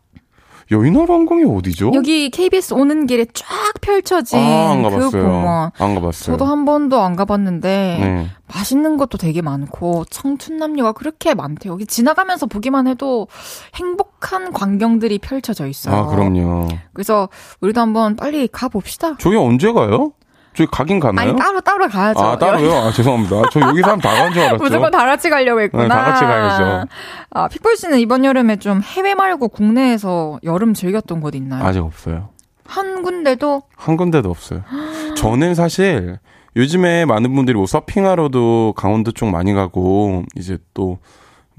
[0.70, 1.92] 여의나루 한강이 어디죠?
[1.94, 3.46] 여기 KBS 오는 길에 쫙
[3.82, 5.24] 펼쳐진 아, 안그 가봤어요.
[5.24, 5.72] 공원.
[5.78, 6.38] 안 가봤어요.
[6.38, 8.28] 저도 한 번도 안 가봤는데 네.
[8.54, 11.74] 맛있는 것도 되게 많고 청춘남녀가 그렇게 많대요.
[11.74, 13.28] 여기 지나가면서 보기만 해도
[13.76, 15.96] 행복한 광경들이 펼쳐져 있어요.
[15.96, 16.68] 아, 그럼요.
[16.94, 17.30] 그래서
[17.62, 19.16] 우리도 한번 빨리 가 봅시다.
[19.20, 20.12] 저기 언제 가요?
[20.58, 21.30] 저기 가긴 가나요?
[21.30, 22.20] 아니 따로 따로 가야죠.
[22.20, 22.74] 아, 따로요?
[22.74, 23.44] 아, 죄송합니다.
[23.52, 24.64] 저 여기 사람 다 간 줄 알았죠.
[24.64, 25.84] 무조건 다 같이 가려고 했구나.
[25.84, 26.88] 네, 다 같이 가야죠.
[27.30, 31.64] 아, 픽볼 씨는 이번 여름에 좀 해외 말고 국내에서 여름 즐겼던 곳 있나요?
[31.64, 32.30] 아직 없어요.
[32.66, 34.62] 한 군데도 한 군데도 없어요.
[35.16, 36.18] 저는 사실
[36.56, 40.98] 요즘에 많은 분들이 뭐 서핑하러도 강원도 쪽 많이 가고 이제 또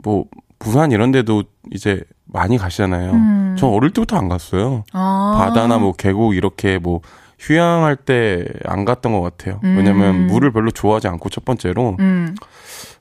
[0.04, 0.26] 뭐
[0.60, 1.42] 부산 이런 데도
[1.72, 3.10] 이제 많이 가시잖아요.
[3.12, 3.56] 음.
[3.58, 4.84] 전 어릴 때부터 안 갔어요.
[4.92, 5.34] 아.
[5.38, 7.00] 바다나 뭐 계곡 이렇게 뭐
[7.38, 9.60] 휴양할 때 안 갔던 것 같아요.
[9.64, 9.76] 음.
[9.76, 12.34] 왜냐면 물을 별로 좋아하지 않고 첫 번째로 음.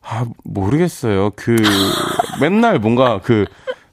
[0.03, 1.31] 아 모르겠어요.
[1.35, 1.55] 그
[2.39, 3.45] 맨날 뭔가 그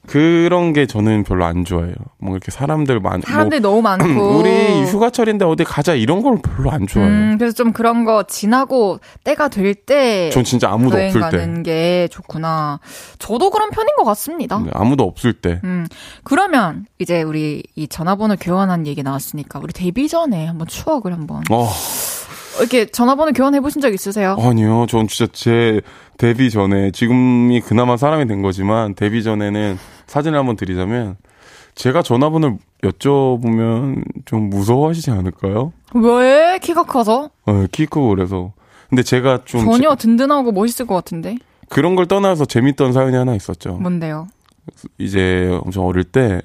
[0.07, 1.93] 그런 게 저는 별로 안 좋아해요.
[2.17, 4.49] 뭔가 이렇게 사람들 많 사람들이 너무 많고 뭐 우리
[4.85, 7.11] 휴가철인데 어디 가자 이런 걸 별로 안 좋아해요.
[7.11, 11.37] 음, 그래서 좀 그런 거 지나고 때가 될 때 전 진짜 아무도 없을 때.
[11.37, 12.79] 가는 게 좋구나.
[13.19, 14.59] 저도 그런 편인 것 같습니다.
[14.59, 15.59] 네, 아무도 없을 때.
[15.63, 15.85] 음,
[16.23, 21.69] 그러면 이제 우리 이 전화번호 교환한 얘기 나왔으니까 우리 데뷔 전에 한번 추억을 한번 어,
[22.59, 24.37] 이렇게 전화번호 교환해 보신 적 있으세요?
[24.39, 24.85] 아니요.
[24.87, 25.81] 전 진짜 제
[26.17, 29.77] 데뷔 전에 지금이 그나마 사람이 된 거지만 데뷔 전에는
[30.07, 31.17] 사진을 한번 드리자면
[31.75, 35.73] 제가 전화번호를 여쭤보면 좀 무서워하시지 않을까요?
[35.93, 37.29] 왜 키가 커서?
[37.45, 38.53] 어, 키 크고 그래서.
[38.89, 41.37] 근데 제가 좀 전혀 제- 든든하고 멋있을 것 같은데.
[41.69, 43.73] 그런 걸 떠나서 재밌던 사연이 하나 있었죠.
[43.77, 44.27] 뭔데요?
[44.97, 46.41] 이제 엄청 어릴 때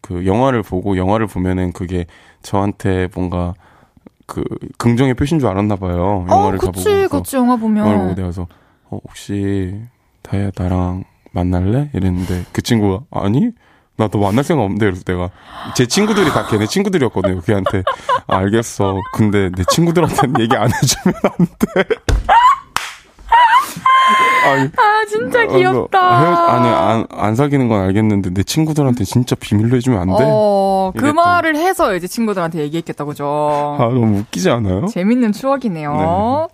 [0.00, 2.06] 그 영화를 보고 영화를 보면은 그게
[2.42, 3.54] 저한테 뭔가
[4.26, 4.44] 그
[4.78, 6.24] 긍정의 표시인 줄 알았나 봐요.
[6.28, 6.72] 어, 영화를 다 보고.
[6.78, 7.78] 그치, 그치, 영화 보면.
[7.84, 8.46] 영화를 보고 내가서
[8.90, 9.74] 어, 혹시
[10.22, 11.02] 다혜야 나랑
[11.36, 11.90] 만날래?
[11.92, 13.50] 이랬는데 그 친구가 아니
[13.98, 15.30] 나 너 만날 생각 없는데 그래서 내가
[15.74, 17.40] 제 친구들이 다 걔네 친구들이었거든요.
[17.40, 17.82] 걔한테
[18.26, 19.00] 아, 알겠어.
[19.14, 21.84] 근데 내 친구들한테는 얘기 안 해주면 안 돼.
[24.76, 26.20] 아, 진짜 어, 귀엽다.
[26.20, 30.24] 헤어- 아니 안, 안 사귀는 건 알겠는데 내 친구들한테 진짜 비밀로 해주면 안 돼?
[30.26, 31.04] 어, 그.
[31.06, 33.76] 말을 해서 이제 친구들한테 얘기했겠다, 그죠?
[33.80, 34.86] 아 너무 웃기지 않아요?
[34.86, 35.92] 재밌는 추억이네요.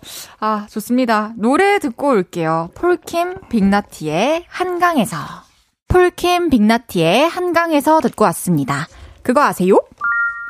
[0.01, 0.09] 네.
[0.39, 1.33] 아, 좋습니다.
[1.37, 2.69] 노래 듣고 올게요.
[2.75, 5.17] 폴킴 빅나티의 한강에서.
[5.89, 8.87] 폴킴 빅나티의 한강에서 듣고 왔습니다.
[9.21, 9.75] 그거 아세요?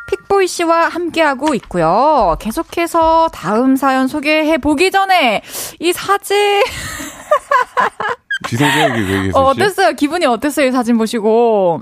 [0.08, 2.36] 픽보이 씨와 함께하고 있고요.
[2.40, 5.42] 계속해서 다음 사연 소개해 보기 전에
[5.80, 6.62] 이 사진
[8.46, 9.32] 비상계획이 왜 계세요?
[9.36, 9.94] 어, 어땠어요?
[9.94, 10.68] 기분이 어땠어요?
[10.68, 11.82] 이 사진 보시고.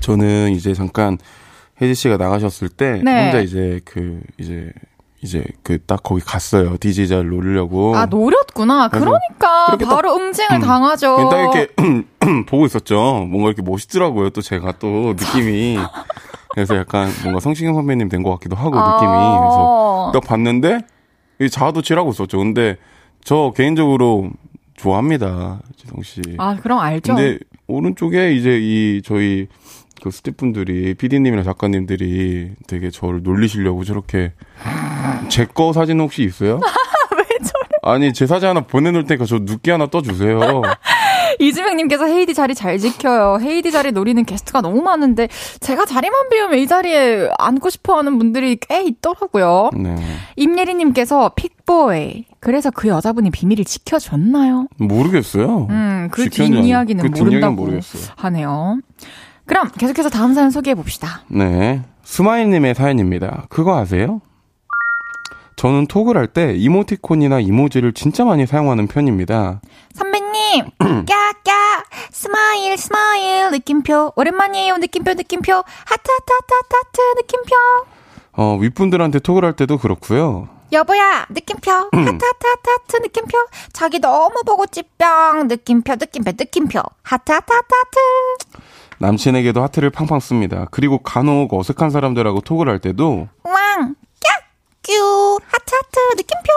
[0.00, 1.18] 저는 이제 잠깐
[1.80, 3.24] 혜지 씨가 나가셨을 때 네.
[3.26, 4.72] 혼자 이제 그 이제
[5.20, 6.76] 이제 그 딱 거기 갔어요.
[6.78, 7.96] DJ 자를 노리려고.
[7.96, 8.88] 아, 노렸구나.
[8.88, 10.60] 그러니까 이렇게 딱- 바로 응징을 음.
[10.60, 11.28] 당하죠.
[11.30, 11.68] 딱 이렇게
[12.46, 13.26] 보고 있었죠.
[13.28, 14.30] 뭔가 이렇게 멋있더라고요.
[14.30, 15.78] 또 제가 또 느낌이
[16.54, 20.12] 그래서 약간 뭔가 성시경 선배님 된 것 같기도 하고 느낌이 그래서 아.
[20.12, 20.80] 딱 봤는데
[21.40, 22.38] 이 자아도 칠하고 있었죠.
[22.38, 22.76] 근데
[23.22, 24.30] 저 개인적으로
[24.76, 25.60] 좋아합니다.
[25.76, 26.20] 지성 씨.
[26.38, 27.14] 아, 그럼 알죠.
[27.14, 29.46] 근데 오른쪽에 이제 이 저희
[30.02, 34.32] 그 스태프분들이 PD님이나 작가님들이 되게 저를 놀리시려고 저렇게
[35.28, 36.60] 제 거 사진 혹시 있어요?
[37.16, 37.68] 왜 저래?
[37.82, 40.38] 아니 제 사진 하나 보내놓을 테니까 저 눕게 하나 떠주세요.
[41.38, 43.38] 이주명님께서 헤이디 자리 잘 지켜요.
[43.40, 45.28] 헤이디 자리 노리는 게스트가 너무 많은데
[45.60, 49.70] 제가 자리만 비우면 이 자리에 앉고 싶어하는 분들이 꽤 있더라고요.
[49.76, 49.96] 네.
[50.36, 52.24] 임예리님께서 픽보이.
[52.40, 54.68] 그래서 그 여자분이 비밀을 지켜줬나요?
[54.78, 55.66] 모르겠어요.
[55.70, 58.12] 음, 그 뒷이야기는 그 모른다고 모르겠어요.
[58.16, 58.78] 하네요.
[59.46, 61.22] 그럼 계속해서 다음 사연 소개해 봅시다.
[61.28, 61.82] 네.
[62.04, 63.46] 스마일님의 사연입니다.
[63.48, 64.20] 그거 아세요?
[65.56, 69.60] 저는 톡을 할 때 이모티콘이나 이모지를 진짜 많이 사용하는 편입니다.
[70.48, 74.12] 선배님, 까까, 스마일, 스마일, 느낌표.
[74.16, 75.52] 오랜만이에요, 느낌표, 느낌표.
[75.52, 77.54] 하트, 하트, 하트, 하트, 하트, 느낌표.
[78.32, 80.48] 어, 윗분들한테 톡을 할 때도 그렇고요.
[80.72, 81.70] 여보야, 느낌표.
[81.92, 83.38] 하트, 하트, 하트, 하트, 느낌표.
[83.72, 85.48] 자기 너무 보고 찌뿅.
[85.48, 86.80] 느낌표, 느낌표, 느낌표.
[87.02, 88.58] 하트, 하트, 하트, 하트.
[89.00, 90.66] 남친에게도 하트를 팡팡 씁니다.
[90.70, 93.94] 그리고 간혹 어색한 사람들하고 톡을 할 때도 왕,
[94.88, 95.38] 깍, 뀨.
[95.46, 96.48] 하트, 하트, 느낌표.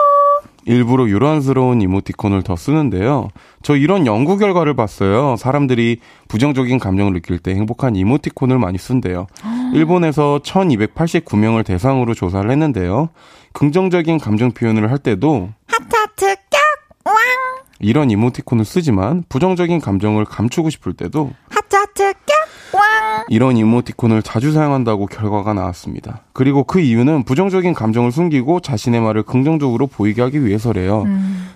[0.64, 3.30] 일부러 요란스러운 이모티콘을 더 쓰는데요.
[3.62, 5.36] 저 이런 연구 결과를 봤어요.
[5.36, 9.26] 사람들이 부정적인 감정을 느낄 때 행복한 이모티콘을 많이 쓴대요.
[9.74, 13.08] 일본에서 1289명을 대상으로 조사를 했는데요.
[13.54, 16.60] 긍정적인 감정 표현을 할 때도 하트, 하트, 깍,
[17.04, 17.16] 왕.
[17.80, 22.21] 이런 이모티콘을 쓰지만 부정적인 감정을 감추고 싶을 때도 하트, 하트, 깍, 왕.
[23.28, 26.20] 이런 이모티콘을 자주 사용한다고 결과가 나왔습니다.
[26.32, 31.04] 그리고 그 이유는 부정적인 감정을 숨기고 자신의 말을 긍정적으로 보이게 하기 위해서래요.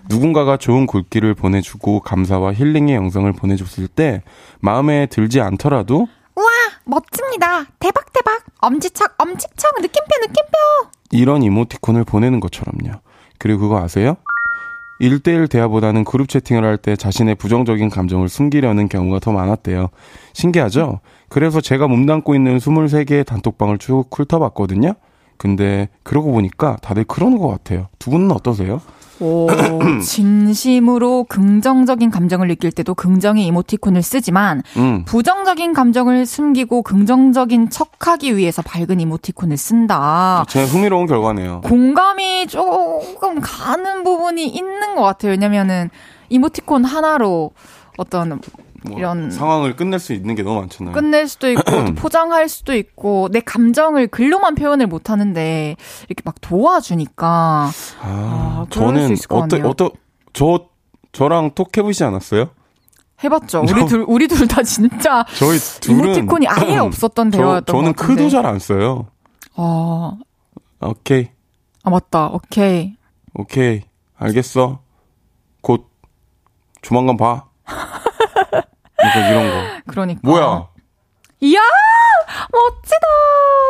[0.08, 4.22] 누군가가 좋은 글귀를 보내주고 감사와 힐링의 영상을 보내줬을 때
[4.60, 6.44] 마음에 들지 않더라도 와,
[6.84, 7.64] 멋집니다.
[7.78, 8.42] 대박, 대박.
[8.60, 10.90] 엄지척, 엄지척, 느낌표, 느낌표.
[11.12, 13.00] 이런 이모티콘을 보내는 것처럼요.
[13.38, 14.16] 그리고 그거 아세요?
[15.00, 19.88] 1대1 대화보다는 그룹 채팅을 할 때 자신의 부정적인 감정을 숨기려는 경우가 더 많았대요.
[20.32, 21.00] 신기하죠?
[21.28, 24.94] 그래서 제가 몸담고 있는 23개의 단톡방을 쭉 훑어봤거든요?
[25.38, 27.88] 근데 그러고 보니까 다들 그러는 것 같아요.
[27.98, 28.80] 두 분은 어떠세요?
[29.20, 29.48] 오,
[30.02, 38.62] 진심으로 긍정적인 감정을 느낄 때도 긍정의 이모티콘을 쓰지만 음, 부정적인 감정을 숨기고 긍정적인 척하기 위해서
[38.62, 40.44] 밝은 이모티콘을 쓴다.
[40.48, 41.62] 제 흥미로운 결과네요.
[41.62, 45.32] 공감이 조금 가는 부분이 있는 것 같아요.
[45.32, 45.90] 왜냐면은
[46.28, 47.52] 이모티콘 하나로
[47.96, 48.40] 어떤
[48.88, 50.94] 뭐 이런 상황을 끝낼 수 있는 게 너무 많잖아요.
[50.94, 55.76] 끝낼 수도 있고 또 포장할 수도 있고 내 감정을 글로만 표현을 못 하는데
[56.08, 57.70] 이렇게 막 도와주니까 아,
[58.02, 59.56] 아, 저는 어떠.
[59.68, 59.90] 어떠
[60.32, 60.66] 저
[61.12, 62.50] 저랑 톡 해보시지 않았어요?
[63.24, 63.64] 해봤죠.
[63.68, 67.96] 우리 둘 우리 둘 다 진짜 저희 둘은 이모티콘이 아예 없었던 저, 대화였던 저는 것
[67.96, 68.22] 같은데.
[68.22, 69.06] 크도 잘 안 써요.
[69.54, 70.12] 아,
[70.80, 71.30] 오케이,
[71.82, 72.26] 아 맞다.
[72.28, 72.94] 오케이.
[73.34, 73.82] 오케이,
[74.18, 74.80] 알겠어.
[75.62, 75.88] 곧
[76.82, 77.46] 조만간 봐.
[79.12, 79.82] 그러니까 이런 거.
[79.86, 80.20] 그러니까.
[80.22, 80.68] 뭐야?
[81.40, 81.60] 이야!
[82.50, 83.06] 멋지다!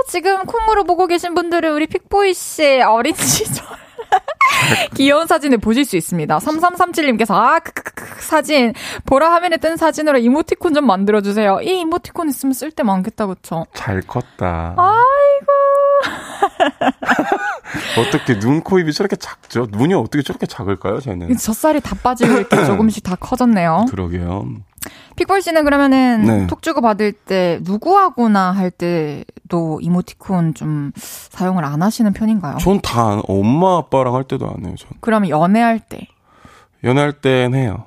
[0.08, 3.64] 지금 콩으로 보고 계신 분들은 우리 픽보이 씨의 어린 시절.
[4.94, 6.38] 귀여운 사진을 보실 수 있습니다.
[6.38, 8.72] 3337님께서, 아, 크크크, 사진.
[9.04, 11.60] 보라 화면에 뜬 사진으로 이모티콘 좀 만들어주세요.
[11.62, 13.66] 이 이모티콘 있으면 쓸 때 많겠다, 그쵸?
[13.74, 14.74] 잘 컸다.
[14.78, 15.52] 아이고.
[18.00, 19.66] 어떻게 눈, 코, 입이 저렇게 작죠?
[19.70, 21.36] 눈이 어떻게 저렇게 작을까요, 쟤는?
[21.36, 23.86] 젖살이 다 빠지고 이렇게 조금씩 다 커졌네요.
[23.90, 24.46] 그러게요.
[25.16, 26.46] 픽볼 씨는 그러면은 네.
[26.46, 32.58] 톡 주고 받을 때 누구하고나 할 때도 이모티콘 좀 사용을 안 하시는 편인가요?
[32.58, 34.74] 전 다 엄마 아빠랑 할 때도 안 해요.
[34.78, 36.06] 전 그러면 연애할 때.
[36.84, 37.84] 연애할 땐 해요.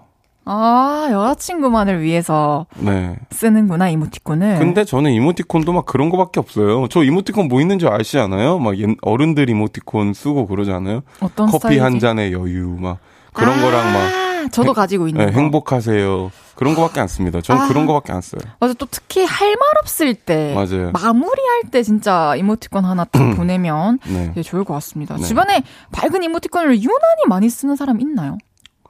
[0.51, 3.15] 아, 여자친구만을 위해서 네.
[3.29, 4.57] 쓰는구나, 이모티콘을.
[4.57, 6.87] 근데 저는 이모티콘도 막 그런 거밖에 없어요.
[6.87, 8.57] 저 이모티콘 뭐 있는지 아시지 않아요?
[8.57, 11.01] 막 옛- 어른들 이모티콘 쓰고 그러잖아요.
[11.19, 11.81] 어떤 커피 스타일이지?
[11.83, 12.97] 한 잔의 여유 막
[13.33, 14.09] 그런 아, 거랑 막
[14.47, 15.39] 저도 행- 가지고 있는 네, 거.
[15.39, 16.31] 행복하세요.
[16.55, 17.41] 그런 거밖에 안 씁니다.
[17.41, 17.67] 저는 아.
[17.67, 18.41] 그런 거밖에 안 써요.
[18.59, 20.53] 맞아, 또 특히 할 말 없을 때.
[20.53, 20.91] 맞아요.
[20.91, 24.27] 마무리할 때 진짜 이모티콘 하나 딱 보내면 네.
[24.29, 25.15] 되게 좋을 것 같습니다.
[25.17, 25.23] 네.
[25.23, 28.37] 주변에 밝은 이모티콘을 유난히 많이 쓰는 사람 있나요?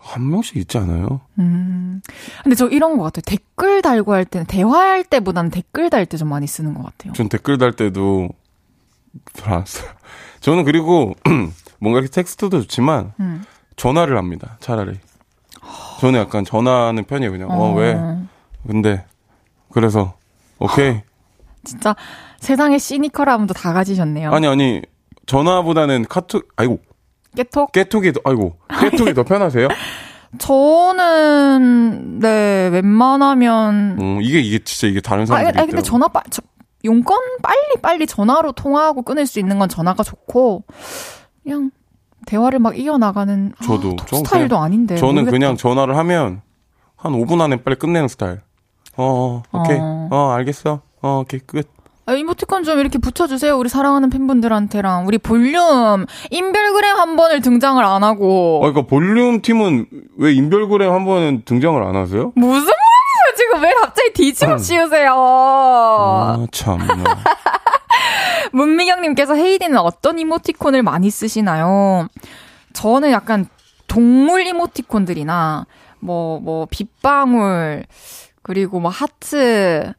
[0.02, 1.22] 한 명씩 있지 않아요?
[1.40, 2.02] 음.
[2.44, 3.22] 근데 저 이런 것 같아요.
[3.26, 7.14] 댓글 달고 할 때는, 대화할 때보다는 댓글 달 때 좀 많이 쓰는 것 같아요.
[7.14, 8.30] 전 댓글 달 때도
[9.34, 9.90] 잘 안 써요.
[10.40, 11.14] 저는 그리고
[11.80, 13.44] 뭔가 이렇게 텍스트도 좋지만 음.
[13.76, 14.58] 전화를 합니다.
[14.62, 14.94] 차라리.
[16.00, 17.32] 저는 약간 전화하는 편이에요.
[17.32, 17.98] 그냥 어, 왜?
[18.68, 19.06] 근데
[19.72, 20.14] 그래서
[20.60, 21.02] 오케이.
[21.64, 21.96] 진짜
[22.38, 24.32] 세상에 시니컬함도 다 가지셨네요.
[24.32, 24.82] 아니 아니
[25.26, 26.80] 전화보다는 카톡 아이고
[27.36, 27.72] 깨톡?
[27.72, 29.68] 깨톡이 더 아이고 깨톡이 더 편하세요?
[30.40, 35.82] 저는 네 웬만하면 음, 이게 이게 진짜 이게 다른 아, 사람들이 아니, 근데.
[35.82, 36.42] 전화 빨 저,
[36.86, 40.64] 용건 빨리 빨리 전화로 통화하고 끊을 수 있는 건 전화가 좋고
[41.44, 41.72] 그냥
[42.26, 43.96] 대화를 막 이어나가는 아, 저도.
[43.96, 45.32] 톡 저는 스타일도 그냥- 아닌데 저는 모르겠다.
[45.32, 46.42] 그냥 전화를 하면
[46.96, 48.42] 한 5분 안에 빨리 끝내는 스타일.
[48.98, 49.78] 어, 어 오케이.
[49.80, 50.08] 어.
[50.12, 50.82] 어, 알겠어.
[51.02, 51.68] 어, 오케이 끝.
[52.06, 58.04] 아, 이모티콘 좀 이렇게 붙여주세요 우리 사랑하는 팬분들한테랑 우리 볼륨 인별그램 한 번을 등장을 안
[58.04, 59.86] 하고 어, 그러니까 볼륨 팀은
[60.18, 62.32] 왜 인별그램 한 번은 등장을 안 하세요?
[62.36, 66.80] 무슨 말이에요 지금 왜 갑자기 뒤집어 씌우세요 아, 참.
[68.54, 72.08] 문미경님께서 헤이디는 어떤 이모티콘을 많이 쓰시나요?
[72.74, 73.48] 저는 약간
[73.88, 75.66] 동물 이모티콘들이나
[76.00, 77.86] 뭐 뭐 빗방울
[78.42, 79.94] 그리고 뭐 하트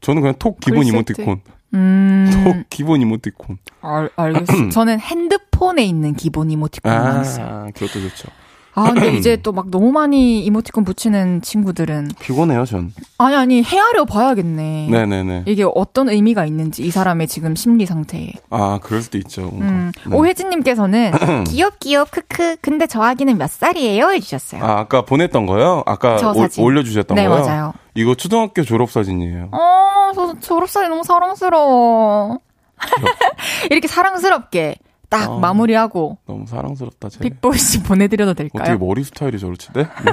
[0.00, 1.40] 저는 그냥 톡 기본 이모티콘.
[1.74, 3.58] 음 톡 기본 이모티콘.
[3.82, 4.68] 알, 알겠어.
[4.70, 7.46] 저는 핸드폰에 있는 기본 이모티콘만 써요.
[7.46, 8.28] 아, 그것도 좋죠.
[8.74, 12.92] 아, 근데 이제 또 막 너무 많이 이모티콘 붙이는 친구들은 피곤해요, 전.
[13.18, 14.88] 아니 아니 헤아려 봐야겠네.
[14.90, 15.42] 네네네.
[15.46, 18.32] 이게 어떤 의미가 있는지 이 사람의 지금 심리 상태에.
[18.50, 19.50] 아, 그럴 수도 있죠.
[19.54, 19.90] 음.
[20.06, 20.16] 네.
[20.16, 21.12] 오혜진님께서는
[21.50, 22.56] 귀엽 귀엽 크크.
[22.60, 24.10] 근데 저 아기는 몇 살이에요?
[24.12, 24.64] 해주셨어요.
[24.64, 25.82] 아, 아까 보냈던 거요?
[25.86, 26.62] 아까 올- 사진.
[26.64, 27.40] 올려주셨던 네 거요?
[27.44, 27.72] 맞아요.
[27.94, 29.48] 이거 초등학교 졸업 사진이에요.
[29.50, 32.38] 어, 저 졸업 사진 너무 사랑스러워.
[33.70, 34.76] 이렇게 사랑스럽게
[35.10, 35.38] 딱 어.
[35.38, 37.18] 마무리하고 너무 사랑스럽다, 제.
[37.18, 38.78] 빅보이 씨 보내드려도 어떻게 될까요?
[38.78, 39.68] 머리 스타일이 저렇지?
[39.74, 39.82] 네?
[39.82, 40.12] 네.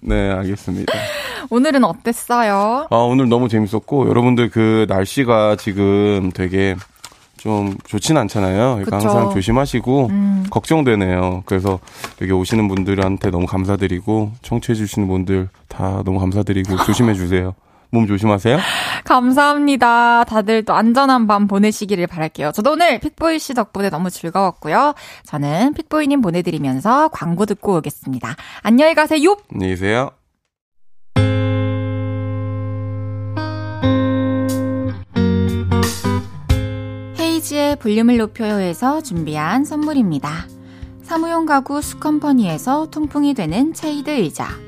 [0.00, 0.92] 네, 알겠습니다.
[1.50, 2.88] 오늘은 어땠어요?
[2.90, 6.74] 아, 오늘 너무 재밌었고, 여러분들 그 날씨가 지금 되게
[7.36, 8.76] 좀 좋진 않잖아요.
[8.76, 9.08] 그러니까 그쵸.
[9.08, 10.46] 항상 조심하시고, 음.
[10.50, 11.42] 걱정되네요.
[11.44, 11.78] 그래서
[12.22, 17.54] 여기 오시는 분들한테 너무 감사드리고, 청취해 주시는 분들 다 너무 감사드리고, 조심해 주세요.
[17.90, 18.58] 몸 조심하세요.
[19.04, 20.24] 감사합니다.
[20.24, 22.52] 다들 또 안전한 밤 보내시기를 바랄게요.
[22.52, 24.94] 저도 오늘 픽보이 씨 덕분에 너무 즐거웠고요.
[25.24, 28.36] 저는 픽보이님 보내드리면서 광고 듣고 오겠습니다.
[28.62, 29.36] 안녕히 가세요.
[29.52, 30.10] 안녕히 계세요.
[37.18, 40.46] 헤이지의 볼륨을 높여요에서 준비한 선물입니다.
[41.02, 44.67] 사무용 가구 수컴퍼니에서 통풍이 되는 체이드 의자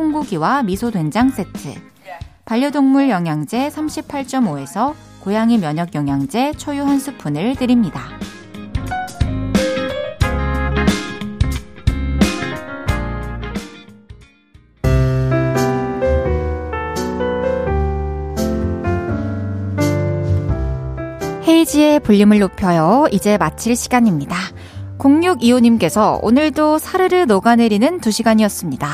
[0.00, 1.74] 콩고기와 미소 된장 세트
[2.46, 8.00] 반려동물 영양제 38.5에서 고양이 면역 영양제 초유 한 스푼을 드립니다.
[21.46, 23.06] 헤이지의 볼륨을 높여요.
[23.12, 24.34] 이제 마칠 시간입니다.
[24.96, 28.86] 0625님께서 오늘도 사르르 녹아내리는 2시간이었습니다.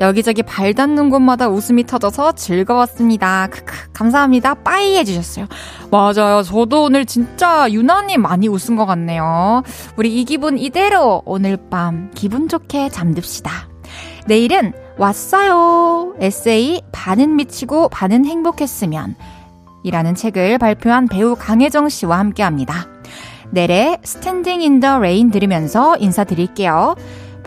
[0.00, 3.48] 여기저기 발 닿는 곳마다 웃음이 터져서 즐거웠습니다.
[3.50, 4.54] 크크, 감사합니다.
[4.54, 5.46] 빠이 해주셨어요.
[5.90, 6.42] 맞아요.
[6.42, 9.62] 저도 오늘 진짜 유난히 많이 웃은 것 같네요.
[9.96, 13.50] 우리 이 기분 이대로 오늘 밤 기분 좋게 잠듭시다.
[14.26, 16.14] 내일은 왔어요.
[16.20, 19.16] 에세이 반은 미치고 반은 행복했으면
[19.84, 22.86] 이라는 책을 발표한 배우 강혜정 씨와 함께 합니다.
[23.50, 26.94] 내래 Standing in the Rain 들으면서 인사드릴게요.